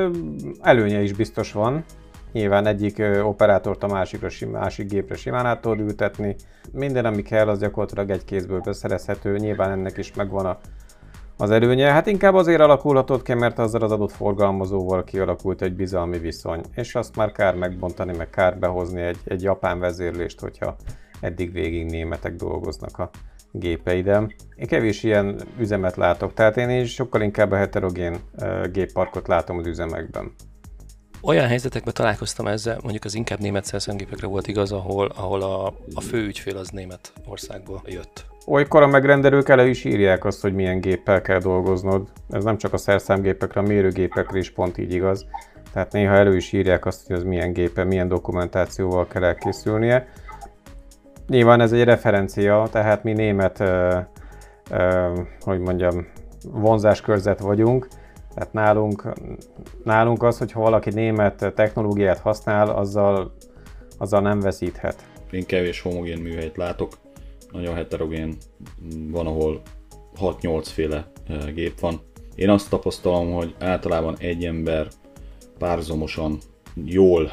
előnye 0.60 1.02
is 1.02 1.12
biztos 1.12 1.52
van. 1.52 1.84
Nyilván 2.32 2.66
egyik 2.66 3.02
operátort 3.22 3.82
a 3.82 3.86
másikra, 3.86 4.28
másik 4.50 4.88
gépre 4.88 5.16
simán 5.16 5.46
át 5.46 5.60
tudod 5.60 5.80
ültetni. 5.80 6.36
Minden, 6.72 7.04
ami 7.04 7.22
kell, 7.22 7.48
az 7.48 7.58
gyakorlatilag 7.58 8.10
egy 8.10 8.24
kézből 8.24 8.60
beszerezhető. 8.60 9.36
Nyilván 9.36 9.70
ennek 9.70 9.96
is 9.96 10.14
megvan 10.14 10.46
a, 10.46 10.58
az 11.36 11.50
előnye. 11.50 11.92
Hát 11.92 12.06
inkább 12.06 12.34
azért 12.34 12.60
alakulhatott 12.60 13.22
ki, 13.22 13.34
mert 13.34 13.58
azzal 13.58 13.82
az 13.82 13.92
adott 13.92 14.12
forgalmazóval 14.12 15.04
kialakult 15.04 15.62
egy 15.62 15.74
bizalmi 15.74 16.18
viszony. 16.18 16.60
És 16.74 16.94
azt 16.94 17.16
már 17.16 17.32
kár 17.32 17.54
megbontani, 17.54 18.16
meg 18.16 18.30
kár 18.30 18.58
behozni 18.58 19.00
egy, 19.00 19.18
egy 19.24 19.42
japán 19.42 19.78
vezérlést, 19.78 20.40
hogyha 20.40 20.76
eddig 21.20 21.52
végig 21.52 21.90
németek 21.90 22.34
dolgoznak 22.34 22.98
a 22.98 23.10
gépeidem. 23.52 24.28
Én 24.56 24.66
kevés 24.66 25.02
ilyen 25.02 25.40
üzemet 25.58 25.96
látok, 25.96 26.34
tehát 26.34 26.56
én 26.56 26.70
is 26.70 26.94
sokkal 26.94 27.20
inkább 27.20 27.50
a 27.50 27.56
heterogén 27.56 28.16
gépparkot 28.72 29.28
látom 29.28 29.58
az 29.58 29.66
üzemekben. 29.66 30.32
Olyan 31.22 31.46
helyzetekben 31.46 31.94
találkoztam 31.94 32.46
ezzel, 32.46 32.78
mondjuk 32.82 33.04
az 33.04 33.14
inkább 33.14 33.38
német 33.38 33.64
szerszámgépekre 33.64 34.26
volt 34.26 34.46
igaz, 34.46 34.72
ahol, 34.72 35.12
ahol 35.16 35.42
a, 35.42 35.66
a 35.94 36.00
fő 36.00 36.26
ügyfél 36.26 36.56
az 36.56 36.68
német 36.68 37.12
országból 37.26 37.82
jött. 37.86 38.24
Olykor 38.46 38.82
a 38.82 38.86
megrendelők 38.86 39.48
elő 39.48 39.68
is 39.68 39.84
írják 39.84 40.24
azt, 40.24 40.40
hogy 40.40 40.54
milyen 40.54 40.80
géppel 40.80 41.22
kell 41.22 41.38
dolgoznod. 41.38 42.08
Ez 42.30 42.44
nem 42.44 42.58
csak 42.58 42.72
a 42.72 42.76
szerszámgépekre, 42.76 43.60
a 43.60 43.64
mérőgépekre 43.64 44.38
is 44.38 44.50
pont 44.50 44.78
így 44.78 44.92
igaz. 44.92 45.26
Tehát 45.72 45.92
néha 45.92 46.14
elő 46.14 46.36
is 46.36 46.52
írják 46.52 46.86
azt, 46.86 47.06
hogy 47.06 47.16
az 47.16 47.22
milyen 47.22 47.52
gépe, 47.52 47.84
milyen 47.84 48.08
dokumentációval 48.08 49.06
kell 49.06 49.24
elkészülnie. 49.24 50.08
Nyilván 51.28 51.60
ez 51.60 51.72
egy 51.72 51.84
referencia, 51.84 52.68
tehát 52.70 53.02
mi 53.02 53.12
német, 53.12 53.60
ö, 53.60 53.98
ö, 54.70 55.12
hogy 55.40 55.58
mondjam, 55.58 56.06
vonzáskörzet 56.44 57.40
vagyunk, 57.40 57.88
tehát 58.38 58.52
nálunk, 58.52 59.12
nálunk 59.84 60.22
az, 60.22 60.38
hogyha 60.38 60.60
valaki 60.60 60.90
német 60.90 61.52
technológiát 61.54 62.18
használ, 62.18 62.68
azzal, 62.68 63.34
azzal 63.98 64.20
nem 64.20 64.40
veszíthet. 64.40 65.06
Én 65.30 65.46
kevés 65.46 65.80
homogén 65.80 66.18
műhelyt 66.18 66.56
látok, 66.56 66.92
nagyon 67.52 67.74
heterogén, 67.74 68.36
van 69.10 69.26
ahol 69.26 69.60
6-8 70.20 70.62
féle 70.64 71.10
gép 71.54 71.80
van. 71.80 72.00
Én 72.34 72.50
azt 72.50 72.70
tapasztalom, 72.70 73.32
hogy 73.32 73.54
általában 73.58 74.16
egy 74.18 74.44
ember 74.44 74.88
párzomosan 75.58 76.38
jól 76.84 77.32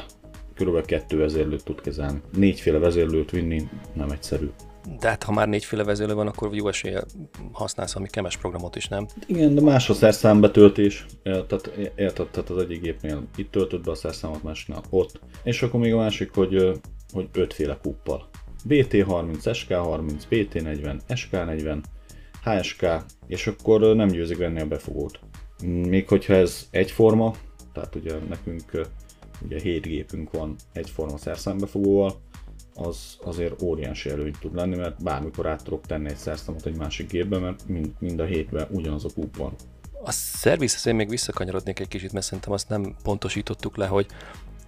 kb. 0.54 0.84
kettő 0.84 1.18
vezérlőt 1.18 1.64
tud 1.64 1.80
kezelni. 1.80 2.20
Négyféle 2.36 2.78
vezérlőt 2.78 3.30
vinni 3.30 3.68
nem 3.92 4.10
egyszerű. 4.10 4.50
De 5.00 5.08
hát 5.08 5.22
ha 5.22 5.32
már 5.32 5.48
négyféle 5.48 5.84
vezérlő 5.84 6.14
van, 6.14 6.26
akkor 6.26 6.54
jó 6.54 6.68
esélye 6.68 7.04
használsz 7.52 7.92
valami 7.92 8.10
kemes 8.10 8.36
programot 8.36 8.76
is, 8.76 8.88
nem? 8.88 9.06
Igen, 9.26 9.54
de 9.54 9.60
más 9.60 9.90
a 9.90 9.94
szerszámbetöltés. 9.94 11.06
Tehát, 11.22 11.70
érted, 11.96 12.28
tehát 12.28 12.50
az 12.50 12.58
egyik 12.58 12.80
gépnél 12.80 13.22
itt 13.36 13.50
töltöd 13.50 13.84
be 13.84 13.90
a 13.90 13.94
szerszámot, 13.94 14.42
másiknál 14.42 14.82
ott. 14.90 15.20
És 15.42 15.62
akkor 15.62 15.80
még 15.80 15.92
a 15.92 15.96
másik, 15.96 16.34
hogy, 16.34 16.80
hogy 17.12 17.28
ötféle 17.32 17.78
kuppal. 17.82 18.28
BT30, 18.68 19.36
SK30, 19.42 20.12
BT40, 20.30 21.00
SK40, 21.08 21.82
HSK, 22.44 22.86
és 23.26 23.46
akkor 23.46 23.80
nem 23.80 24.08
győzik 24.08 24.38
venni 24.38 24.60
a 24.60 24.66
befogót. 24.66 25.18
Még 25.62 26.08
hogyha 26.08 26.34
ez 26.34 26.66
egyforma, 26.70 27.34
tehát 27.72 27.94
ugye 27.94 28.14
nekünk 28.28 28.88
ugye 29.44 29.60
7 29.60 29.86
gépünk 29.86 30.30
van 30.32 30.54
egyforma 30.72 31.16
szerszámbefogóval, 31.16 32.20
az 32.76 33.16
azért 33.22 33.62
óriási 33.62 34.10
előny 34.10 34.34
tud 34.40 34.54
lenni, 34.54 34.76
mert 34.76 35.02
bármikor 35.02 35.46
át 35.46 35.64
tudok 35.64 35.86
tenni 35.86 36.08
egy 36.08 36.16
szerszámot 36.16 36.66
egy 36.66 36.76
másik 36.76 37.10
gépbe, 37.10 37.38
mert 37.38 37.68
mind, 37.68 37.90
mind 37.98 38.20
a 38.20 38.24
hétben 38.24 38.66
ugyanaz 38.70 39.04
a 39.04 39.08
kúp 39.14 39.36
van. 39.36 39.54
A 40.04 40.10
szervizhez 40.10 40.86
én 40.86 40.94
még 40.94 41.08
visszakanyarodnék 41.08 41.80
egy 41.80 41.88
kicsit, 41.88 42.12
mert 42.12 42.24
szerintem 42.24 42.52
azt 42.52 42.68
nem 42.68 42.96
pontosítottuk 43.02 43.76
le, 43.76 43.86
hogy 43.86 44.06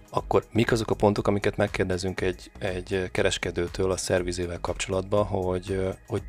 akkor 0.09 0.45
mik 0.51 0.71
azok 0.71 0.91
a 0.91 0.95
pontok, 0.95 1.27
amiket 1.27 1.57
megkérdezünk 1.57 2.21
egy, 2.21 2.51
egy 2.59 3.09
kereskedőtől 3.11 3.91
a 3.91 3.97
szervizével 3.97 4.59
kapcsolatban, 4.61 5.25
hogy, 5.25 5.87
hogy 6.07 6.21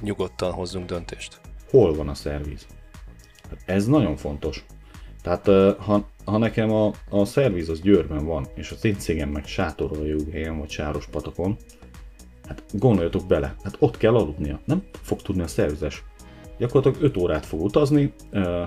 nyugodtan 0.00 0.52
hozzunk 0.52 0.86
döntést? 0.86 1.40
Hol 1.70 1.94
van 1.94 2.08
a 2.08 2.14
szerviz? 2.14 2.66
Hát 3.50 3.62
ez 3.66 3.86
nagyon 3.86 4.16
fontos. 4.16 4.64
Tehát 5.26 5.76
ha, 5.78 6.06
ha 6.24 6.38
nekem 6.38 6.72
a, 6.72 6.92
a 7.10 7.24
szerviz 7.24 7.68
az 7.68 7.80
Győrben 7.80 8.26
van, 8.26 8.46
és 8.54 8.70
az 8.70 8.84
én 8.84 8.98
cégem 8.98 9.28
meg 9.28 9.46
Sátoroljuk 9.46 10.30
helyen, 10.32 10.58
vagy 10.58 10.70
Sáros 10.70 11.06
patakon, 11.06 11.56
Hát 12.48 12.62
gondoljatok 12.72 13.26
bele, 13.26 13.54
hát 13.62 13.76
ott 13.78 13.96
kell 13.96 14.14
aludnia, 14.14 14.60
nem 14.64 14.82
fog 15.02 15.22
tudni 15.22 15.42
a 15.42 15.46
szervizes. 15.46 16.04
Gyakorlatilag 16.58 17.06
5 17.06 17.16
órát 17.16 17.46
fog 17.46 17.60
utazni, 17.60 18.12
ö, 18.30 18.64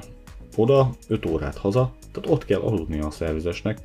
oda, 0.55 0.89
5 1.07 1.25
órát 1.25 1.57
haza, 1.57 1.93
tehát 2.11 2.29
ott 2.29 2.45
kell 2.45 2.59
aludnia 2.59 3.05
a 3.05 3.11
szervizesnek, 3.11 3.77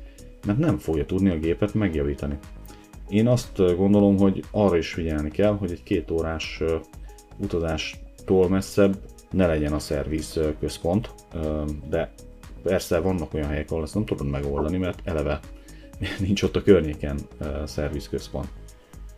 mert 0.45 0.57
nem 0.57 0.77
fogja 0.77 1.05
tudni 1.05 1.29
a 1.29 1.39
gépet 1.39 1.73
megjavítani. 1.73 2.37
Én 3.09 3.27
azt 3.27 3.75
gondolom, 3.77 4.17
hogy 4.17 4.43
arra 4.51 4.77
is 4.77 4.93
figyelni 4.93 5.31
kell, 5.31 5.57
hogy 5.57 5.71
egy 5.71 5.83
két 5.83 6.11
órás 6.11 6.63
utazástól 7.37 8.49
messzebb 8.49 8.97
ne 9.31 9.47
legyen 9.47 9.73
a 9.73 9.79
szerviz 9.79 10.39
központ, 10.59 11.13
de 11.89 12.13
persze 12.65 12.99
vannak 12.99 13.33
olyan 13.33 13.47
helyek, 13.47 13.71
ahol 13.71 13.83
ezt 13.83 13.93
nem 13.93 14.05
tudod 14.05 14.29
megoldani, 14.29 14.77
mert 14.77 14.99
eleve 15.03 15.39
nincs 16.19 16.43
ott 16.43 16.55
a 16.55 16.63
környéken 16.63 17.19
szerviz 17.65 18.09
központ. 18.09 18.47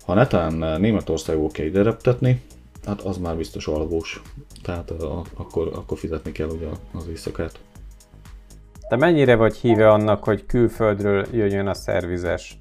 Ha 0.05 0.13
netán 0.13 0.79
Németországból 0.79 1.49
kell 1.49 1.65
ide 1.65 1.81
reptetni, 1.81 2.41
hát 2.85 3.01
az 3.01 3.17
már 3.17 3.35
biztos 3.35 3.67
alvós. 3.67 4.21
Tehát 4.63 4.91
akkor, 5.33 5.71
akkor 5.75 5.97
fizetni 5.97 6.31
kell 6.31 6.47
ugye 6.47 6.67
az 6.93 7.07
éjszakát. 7.07 7.59
Te 8.87 8.95
mennyire 8.95 9.35
vagy 9.35 9.55
híve 9.55 9.89
annak, 9.89 10.23
hogy 10.23 10.45
külföldről 10.45 11.25
jöjjön 11.31 11.67
a 11.67 11.73
szervizes? 11.73 12.59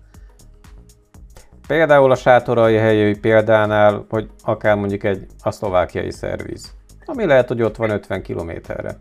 Például 1.66 2.10
a 2.10 2.14
sátorai 2.14 2.76
helyi 2.76 3.18
példánál, 3.18 4.06
hogy 4.08 4.30
akár 4.42 4.76
mondjuk 4.76 5.04
egy 5.04 5.26
a 5.42 5.50
szlovákiai 5.50 6.10
szerviz, 6.10 6.74
ami 7.04 7.24
lehet, 7.24 7.48
hogy 7.48 7.62
ott 7.62 7.76
van 7.76 7.90
50 7.90 8.22
kilométerre. 8.22 8.98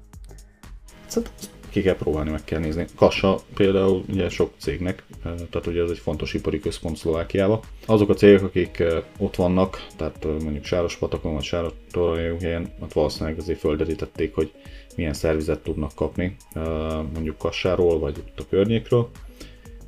Szerintem 1.07 1.35
ki 1.75 1.81
kell 1.81 1.95
próbálni, 1.95 2.29
meg 2.29 2.43
kell 2.43 2.59
nézni. 2.59 2.85
Kassa 2.95 3.39
például 3.53 4.03
ugye 4.09 4.29
sok 4.29 4.51
cégnek, 4.57 5.03
tehát 5.23 5.67
ugye 5.67 5.83
ez 5.83 5.89
egy 5.89 5.97
fontos 5.97 6.33
ipari 6.33 6.59
központ 6.59 6.97
Szlovákiában. 6.97 7.59
Azok 7.85 8.09
a 8.09 8.13
cégek, 8.13 8.43
akik 8.43 8.83
ott 9.17 9.35
vannak, 9.35 9.87
tehát 9.97 10.23
mondjuk 10.23 10.63
Sárospatakon 10.63 11.33
vagy 11.33 11.43
Sárostorajon 11.43 12.69
ott 12.79 12.93
valószínűleg 12.93 13.37
azért 13.37 13.59
földerítették, 13.59 14.35
hogy 14.35 14.51
milyen 14.95 15.13
szervizet 15.13 15.59
tudnak 15.59 15.91
kapni, 15.95 16.35
mondjuk 17.13 17.37
Kassáról 17.37 17.99
vagy 17.99 18.15
ott 18.17 18.39
a 18.39 18.49
környékről. 18.49 19.09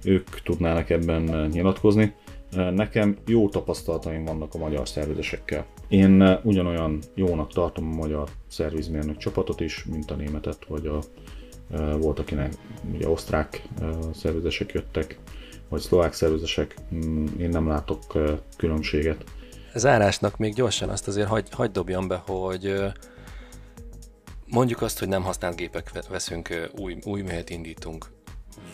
Ők 0.03 0.41
tudnának 0.41 0.89
ebben 0.89 1.49
nyilatkozni. 1.51 2.13
Nekem 2.51 3.17
jó 3.25 3.49
tapasztalataim 3.49 4.25
vannak 4.25 4.53
a 4.53 4.57
magyar 4.57 4.87
szervizesekkel. 4.87 5.65
Én 5.87 6.39
ugyanolyan 6.43 6.99
jónak 7.15 7.53
tartom 7.53 7.91
a 7.91 7.95
magyar 7.95 8.29
szervizmérnök 8.47 9.17
csapatot 9.17 9.61
is, 9.61 9.85
mint 9.85 10.11
a 10.11 10.15
németet, 10.15 10.65
vagy 10.67 10.85
a 10.85 10.99
volt, 11.97 12.19
akinek 12.19 12.53
ugye 12.93 13.09
osztrák 13.09 13.63
szervizesek 14.13 14.71
jöttek, 14.71 15.19
vagy 15.69 15.81
szlovák 15.81 16.13
szervizesek, 16.13 16.75
mm, 16.95 17.25
én 17.39 17.49
nem 17.49 17.67
látok 17.67 18.01
különbséget. 18.57 19.23
Zárásnak 19.75 20.37
még 20.37 20.53
gyorsan 20.53 20.89
azt 20.89 21.07
azért 21.07 21.27
hagy, 21.27 21.47
hagy 21.51 21.71
dobjam 21.71 22.07
be, 22.07 22.15
hogy 22.25 22.83
mondjuk 24.45 24.81
azt, 24.81 24.99
hogy 24.99 25.07
nem 25.07 25.23
használt 25.23 25.55
gépek 25.55 26.07
veszünk, 26.09 26.69
új, 26.79 26.97
új 27.03 27.21
műhelyet 27.21 27.49
indítunk. 27.49 28.05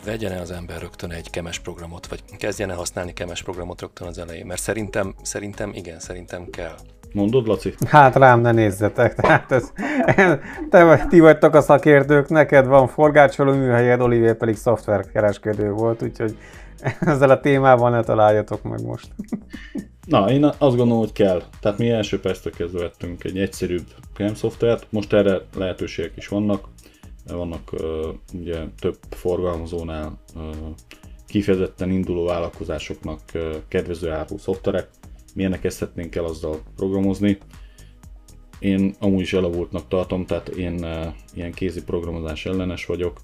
Vegyene 0.06 0.39
az 0.39 0.51
ember 0.51 0.82
rögtön 0.82 1.12
egy 1.12 1.29
kemes 1.29 1.60
programot, 1.60 2.08
vagy 2.08 2.23
kezdjene 2.38 2.73
használni 2.73 3.13
kemes 3.13 3.43
programot 3.43 3.82
rögtön 3.82 4.08
az 4.08 4.17
elején, 4.17 4.45
mert 4.45 4.62
szerintem, 4.62 5.15
szerintem 5.21 5.73
igen, 5.73 5.99
szerintem 5.99 6.49
kell. 6.49 6.75
Mondod, 7.13 7.47
Laci? 7.47 7.73
Hát 7.86 8.15
rám 8.15 8.41
ne 8.41 8.52
nézzetek, 8.52 9.15
tehát 9.21 9.52
ez, 9.52 9.71
te 10.69 11.06
ti 11.10 11.19
vagytok 11.19 11.54
a 11.54 11.62
szakértők, 11.62 12.30
neked 12.30 12.65
van 12.65 12.88
forgácsoló 12.88 13.54
műhelyed, 13.54 14.02
Olivier 14.02 14.36
pedig 14.36 14.56
szoftverkereskedő 14.56 15.71
volt, 15.71 16.02
úgyhogy 16.02 16.38
ezzel 16.99 17.30
a 17.30 17.39
témával 17.39 17.89
ne 17.89 18.04
találjatok 18.04 18.63
meg 18.63 18.86
most. 18.86 19.08
Na, 20.06 20.32
én 20.32 20.43
azt 20.43 20.58
gondolom, 20.58 20.97
hogy 20.97 21.12
kell. 21.12 21.41
Tehát 21.60 21.78
mi 21.78 21.89
első 21.89 22.19
perctől 22.19 22.54
kezdve 22.54 22.80
vettünk 22.80 23.23
egy 23.23 23.38
egyszerűbb 23.38 23.86
CAM 24.13 24.36
szoftvert, 24.36 24.88
most 24.89 25.13
erre 25.13 25.41
lehetőségek 25.56 26.12
is 26.15 26.28
vannak. 26.28 26.67
Vannak 27.28 27.71
uh, 27.71 27.80
ugye 28.34 28.60
több 28.80 28.97
forgalmazónál 29.10 30.17
uh, 30.36 30.43
kifejezetten 31.28 31.89
induló 31.89 32.26
vállalkozásoknak 32.26 33.19
uh, 33.34 33.41
kedvező 33.67 34.12
árú 34.12 34.38
szoftverek, 34.38 34.88
milyenek 35.34 35.60
kezdhetnénk 35.60 36.15
el 36.15 36.24
azzal 36.24 36.62
programozni. 36.76 37.38
Én 38.60 38.96
amúgy 39.00 39.22
is 39.22 39.34
elavultnak 39.34 39.88
tartom, 39.88 40.26
tehát 40.26 40.48
én 40.48 40.74
uh, 40.74 41.06
ilyen 41.34 41.52
kézi 41.52 41.84
programozás 41.84 42.46
ellenes 42.46 42.86
vagyok, 42.86 43.22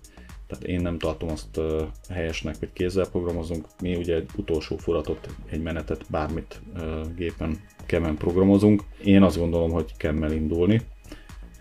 tehát 0.48 0.64
én 0.64 0.82
nem 0.82 0.98
tartom 0.98 1.30
azt 1.30 1.58
uh, 1.58 1.82
helyesnek, 2.10 2.56
hogy 2.60 2.74
kézzel 2.74 3.10
programozunk. 3.10 3.66
Mi 3.82 3.96
ugye 3.96 4.16
egy 4.16 4.30
utolsó 4.36 4.78
furatot, 4.78 5.30
egy 5.50 5.62
menetet, 5.62 6.06
bármit 6.10 6.62
uh, 6.76 7.16
gépen, 7.16 7.60
kemen 7.86 8.16
programozunk. 8.16 8.84
Én 9.04 9.24
azt 9.24 9.38
gondolom, 9.38 9.72
hogy 9.72 9.98
kell 9.98 10.32
indulni, 10.32 10.82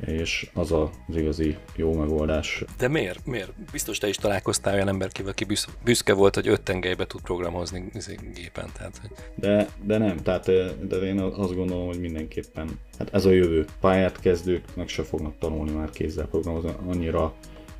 és 0.07 0.51
az 0.55 0.73
az 0.73 1.17
igazi 1.17 1.57
jó 1.77 1.95
megoldás. 1.95 2.65
De 2.79 2.89
miért? 2.89 3.27
Miért? 3.27 3.53
Biztos 3.73 3.99
te 3.99 4.09
is 4.09 4.17
találkoztál 4.17 4.75
olyan 4.75 4.89
emberkével, 4.89 5.31
aki 5.31 5.47
büszke 5.85 6.13
volt, 6.13 6.35
hogy 6.35 6.49
öt 6.49 6.61
tengelybe 6.61 7.07
tud 7.07 7.21
programozni 7.21 7.85
izé, 7.95 8.17
gépen. 8.35 8.71
Tehát, 8.77 9.01
hogy... 9.01 9.11
de, 9.35 9.69
de 9.83 9.99
nem, 9.99 10.17
tehát 10.17 10.45
de 10.89 10.97
én 10.97 11.19
azt 11.19 11.55
gondolom, 11.55 11.87
hogy 11.87 12.01
mindenképpen 12.01 12.79
hát 12.99 13.15
ez 13.15 13.25
a 13.25 13.31
jövő. 13.31 13.65
Pályát 13.81 14.21
kezdőknek 14.21 14.89
se 14.89 15.03
fognak 15.03 15.39
tanulni 15.39 15.71
már 15.71 15.91
kézzel 15.91 16.27
programozni, 16.27 16.71
annyira 16.87 17.35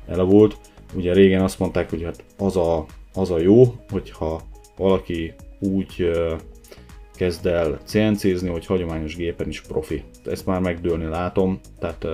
elavult. 0.07 0.57
Ugye 0.93 1.13
régen 1.13 1.41
azt 1.41 1.59
mondták, 1.59 1.89
hogy 1.89 2.03
hát 2.03 2.23
az 2.37 2.57
a, 2.57 2.85
az 3.13 3.31
a 3.31 3.39
jó, 3.39 3.75
hogyha 3.89 4.41
valaki 4.77 5.33
úgy 5.59 6.11
kezd 7.19 7.45
el 7.45 7.79
CNC-zni, 7.83 8.49
hogy 8.49 8.65
hagyományos 8.65 9.15
gépen 9.15 9.47
is 9.47 9.61
profi. 9.61 10.03
Ezt 10.25 10.45
már 10.45 10.61
megdőlni 10.61 11.05
látom, 11.05 11.59
tehát 11.79 12.07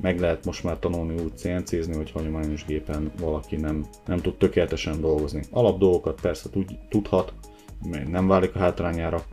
meg 0.00 0.20
lehet 0.20 0.44
most 0.44 0.64
már 0.64 0.78
tanulni 0.78 1.22
úgy 1.22 1.36
CNC-zni, 1.36 1.94
hogy 1.94 2.10
hagyományos 2.10 2.64
gépen 2.64 3.12
valaki 3.20 3.56
nem, 3.56 3.86
nem 4.06 4.18
tud 4.18 4.36
tökéletesen 4.36 5.00
dolgozni. 5.00 5.42
Alap 5.50 5.78
dolgokat 5.78 6.20
persze 6.20 6.50
tud, 6.50 6.78
tudhat, 6.88 7.32
nem 8.10 8.26
válik 8.26 8.54
a 8.54 8.58
hátrányára. 8.58 9.24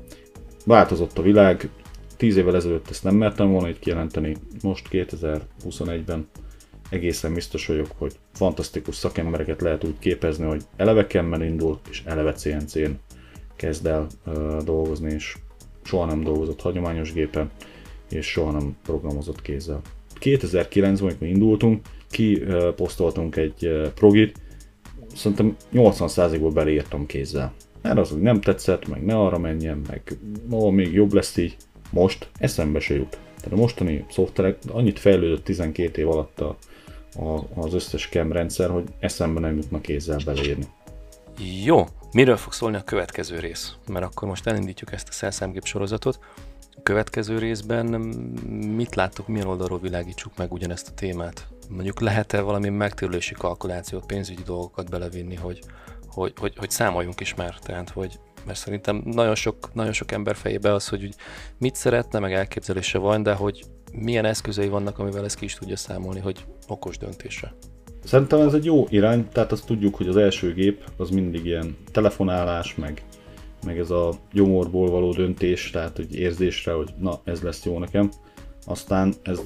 Változott 0.66 1.18
a 1.18 1.22
világ, 1.22 1.70
10 2.18 2.38
évvel 2.38 2.56
ezelőtt 2.56 2.90
ezt 2.90 3.04
nem 3.04 3.16
mertem 3.16 3.52
volna 3.52 3.70
itt 3.70 3.80
kijelenteni, 3.80 4.36
most 4.62 4.88
2021-ben 4.92 6.28
egészen 6.90 7.34
biztos 7.34 7.68
vagyok, 7.68 7.92
hogy 7.98 8.14
fantasztikus 8.34 8.96
szakembereket 8.96 9.62
lehet 9.62 9.84
úgy 9.84 10.00
képezni, 10.00 10.46
hogy 10.46 10.64
eleve 10.76 11.08
kemmel 11.08 11.42
indul, 11.42 11.80
és 11.90 12.04
eleve 12.06 12.34
CNC-n 12.34 12.92
kezd 13.56 13.86
el 13.86 14.08
dolgozni, 14.64 15.14
és 15.14 15.38
soha 15.84 16.06
nem 16.06 16.24
dolgozott 16.24 16.62
hagyományos 16.62 17.14
gépen, 17.14 17.50
és 18.10 18.26
soha 18.26 18.52
nem 18.52 18.78
programozott 18.84 19.42
kézzel. 19.42 19.82
2009-ben, 20.20 20.98
amikor 21.00 21.28
indultunk, 21.28 21.86
kiposztoltunk 22.10 23.36
egy 23.36 23.92
progit, 23.96 24.42
szerintem 25.16 25.56
80%-ból 25.74 26.52
beleírtam 26.52 27.06
kézzel. 27.06 27.54
Mert 27.82 27.98
az, 27.98 28.10
hogy 28.10 28.22
nem 28.22 28.42
tetszett, 28.42 28.88
meg 28.88 29.06
ne 29.06 29.18
arra 29.18 29.38
menjen, 29.38 29.82
meg 29.88 30.18
ó, 30.52 30.70
még 30.70 30.94
jobb 30.94 31.14
lesz 31.14 31.38
így. 31.38 31.56
Most 31.90 32.30
eszembe 32.38 32.80
se 32.80 32.94
jut. 32.96 33.18
Tehát 33.36 33.52
a 33.52 33.62
mostani 33.62 34.06
szoftverek 34.10 34.58
annyit 34.68 35.00
fejlődött 35.00 35.44
12 35.44 36.02
év 36.02 36.10
alatt 36.10 36.40
a, 36.40 36.58
a, 37.16 37.44
az 37.56 37.74
összes 37.74 38.10
CAM 38.10 38.32
rendszer, 38.32 38.70
hogy 38.70 38.84
eszembe 39.00 39.40
nem 39.40 39.56
jutna 39.56 39.82
kézzel 39.82 40.20
beleírni. 40.26 40.66
Jó, 41.66 41.84
Miről 42.16 42.38
fog 42.38 42.54
szólni 42.54 42.78
a 42.78 42.84
következő 42.84 43.40
rész? 43.40 43.76
Mert 43.88 44.06
akkor 44.06 44.28
most 44.28 44.48
elindítjuk 44.48 44.92
ezt 44.92 45.10
a 45.10 45.12
szelszámgép 45.12 45.66
sorozatot. 45.66 46.20
A 46.78 46.82
következő 46.84 47.38
részben 47.38 47.86
mit 48.76 48.96
láttok, 48.96 49.28
milyen 49.28 49.48
oldalról 49.48 49.80
világítsuk 49.80 50.38
meg 50.38 50.52
ugyanezt 50.52 50.88
a 50.88 50.94
témát? 50.94 51.48
Mondjuk 51.70 52.00
lehet-e 52.00 52.42
valami 52.42 52.70
megtérülési 52.70 53.34
kalkulációt, 53.34 54.06
pénzügyi 54.06 54.42
dolgokat 54.44 54.90
belevinni, 54.90 55.36
hogy, 55.36 55.60
hogy, 56.08 56.34
hogy, 56.40 56.54
hogy 56.58 56.70
számoljunk 56.70 57.20
is 57.20 57.34
már, 57.34 57.60
tehát 57.60 57.90
hogy 57.90 58.20
mert 58.46 58.60
szerintem 58.60 59.02
nagyon 59.06 59.36
sok, 59.36 59.74
nagyon 59.74 59.94
sok 59.94 60.12
ember 60.12 60.36
fejébe 60.36 60.74
az, 60.74 60.88
hogy 60.88 61.16
mit 61.58 61.76
szeretne, 61.76 62.20
meg 62.20 62.34
elképzelése 62.34 62.98
van, 62.98 63.24
de 63.24 63.34
hogy 63.34 63.64
milyen 63.92 64.26
eszközei 64.26 64.68
vannak, 64.68 65.00
amivel 65.00 65.24
ezt 65.24 65.38
ki 65.38 65.46
is 65.46 65.54
tudja 65.54 65.78
számolni, 65.78 66.20
hogy 66.20 66.46
okos 66.68 66.98
döntésre. 66.98 67.54
Szerintem 68.06 68.40
ez 68.40 68.54
egy 68.54 68.66
jó 68.66 68.86
irány, 68.90 69.28
tehát 69.32 69.52
azt 69.52 69.66
tudjuk, 69.66 69.96
hogy 69.96 70.08
az 70.08 70.18
első 70.18 70.54
gép 70.54 70.84
az 70.98 71.10
mindig 71.10 71.46
ilyen 71.46 71.78
telefonálás, 71.92 72.76
meg, 72.76 73.04
meg 73.66 73.80
ez 73.80 73.90
a 73.90 74.14
gyomorból 74.34 74.90
való 74.90 75.12
döntés, 75.14 75.70
tehát 75.70 75.96
hogy 75.96 76.16
érzésre, 76.16 76.72
hogy 76.72 76.90
na 77.00 77.20
ez 77.24 77.42
lesz 77.42 77.66
jó 77.66 77.80
nekem. 77.80 78.12
Aztán 78.66 79.14
ez 79.24 79.42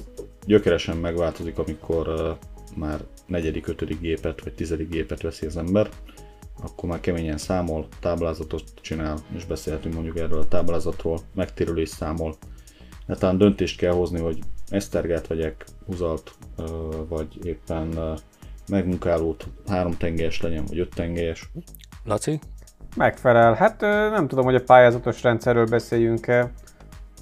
gyökeresen 0.46 0.96
megváltozik, 0.96 1.58
amikor 1.58 2.08
uh, 2.08 2.30
már 2.76 3.00
negyedik, 3.26 3.66
ötödik 3.66 4.00
gépet 4.00 4.42
vagy 4.42 4.52
tizedik 4.52 4.88
gépet 4.88 5.22
veszi 5.22 5.46
az 5.46 5.56
ember, 5.56 5.88
akkor 6.62 6.88
már 6.88 7.00
keményen 7.00 7.38
számol, 7.38 7.86
táblázatot 8.00 8.64
csinál, 8.80 9.18
és 9.36 9.44
beszélhetünk 9.44 9.94
mondjuk 9.94 10.18
erről 10.18 10.38
a 10.38 10.48
táblázatról, 10.48 11.20
megtérülés 11.34 11.88
számol. 11.88 12.36
De 13.06 13.14
talán 13.14 13.38
döntést 13.38 13.78
kell 13.78 13.92
hozni, 13.92 14.20
hogy 14.20 14.38
esztergát 14.68 15.26
vegyek, 15.26 15.64
húzalt, 15.86 16.32
vagy 17.08 17.46
éppen 17.46 18.18
megmunkálót 18.70 19.46
három 19.68 19.96
tengelyes 19.96 20.40
legyen, 20.40 20.64
vagy 20.64 20.78
öt 20.78 20.94
tengelyes. 20.94 21.50
Laci? 22.04 22.38
Megfelel. 22.96 23.54
Hát 23.54 23.80
nem 23.80 24.28
tudom, 24.28 24.44
hogy 24.44 24.54
a 24.54 24.62
pályázatos 24.62 25.22
rendszerről 25.22 25.66
beszéljünk-e. 25.66 26.52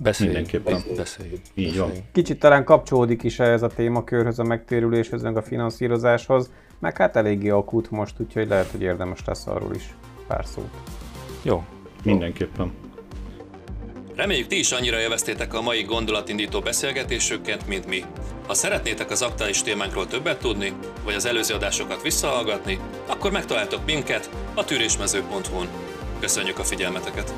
Beszéljünk. 0.00 0.38
Mindenképpen. 0.38 0.96
Beszéljünk. 0.96 1.40
Így 1.54 1.78
van. 1.78 1.90
Kicsit 2.12 2.38
talán 2.38 2.64
kapcsolódik 2.64 3.22
is 3.22 3.38
ez 3.38 3.62
a 3.62 3.66
témakörhöz, 3.66 4.38
a 4.38 4.44
megtérüléshez, 4.44 5.22
meg 5.22 5.36
a 5.36 5.42
finanszírozáshoz, 5.42 6.50
meg 6.78 6.96
hát 6.96 7.16
eléggé 7.16 7.48
akut 7.48 7.90
most, 7.90 8.20
úgyhogy 8.20 8.48
lehet, 8.48 8.70
hogy 8.70 8.82
érdemes 8.82 9.24
lesz 9.24 9.46
arról 9.46 9.74
is 9.74 9.94
pár 10.26 10.46
szót. 10.46 10.70
Jó. 11.42 11.64
Mindenképpen. 12.04 12.72
Reméljük 14.18 14.46
ti 14.46 14.58
is 14.58 14.72
annyira 14.72 15.00
élveztétek 15.00 15.54
a 15.54 15.60
mai 15.60 15.82
gondolatindító 15.82 16.60
beszélgetésünket, 16.60 17.66
mint 17.66 17.86
mi. 17.86 18.04
Ha 18.46 18.54
szeretnétek 18.54 19.10
az 19.10 19.22
aktuális 19.22 19.62
témánkról 19.62 20.06
többet 20.06 20.38
tudni, 20.38 20.72
vagy 21.04 21.14
az 21.14 21.24
előző 21.24 21.54
adásokat 21.54 22.02
visszahallgatni, 22.02 22.78
akkor 23.06 23.30
megtaláltok 23.30 23.84
minket 23.84 24.30
a 24.54 24.64
tűrésmező.hu-n. 24.64 25.68
Köszönjük 26.20 26.58
a 26.58 26.64
figyelmeteket! 26.64 27.32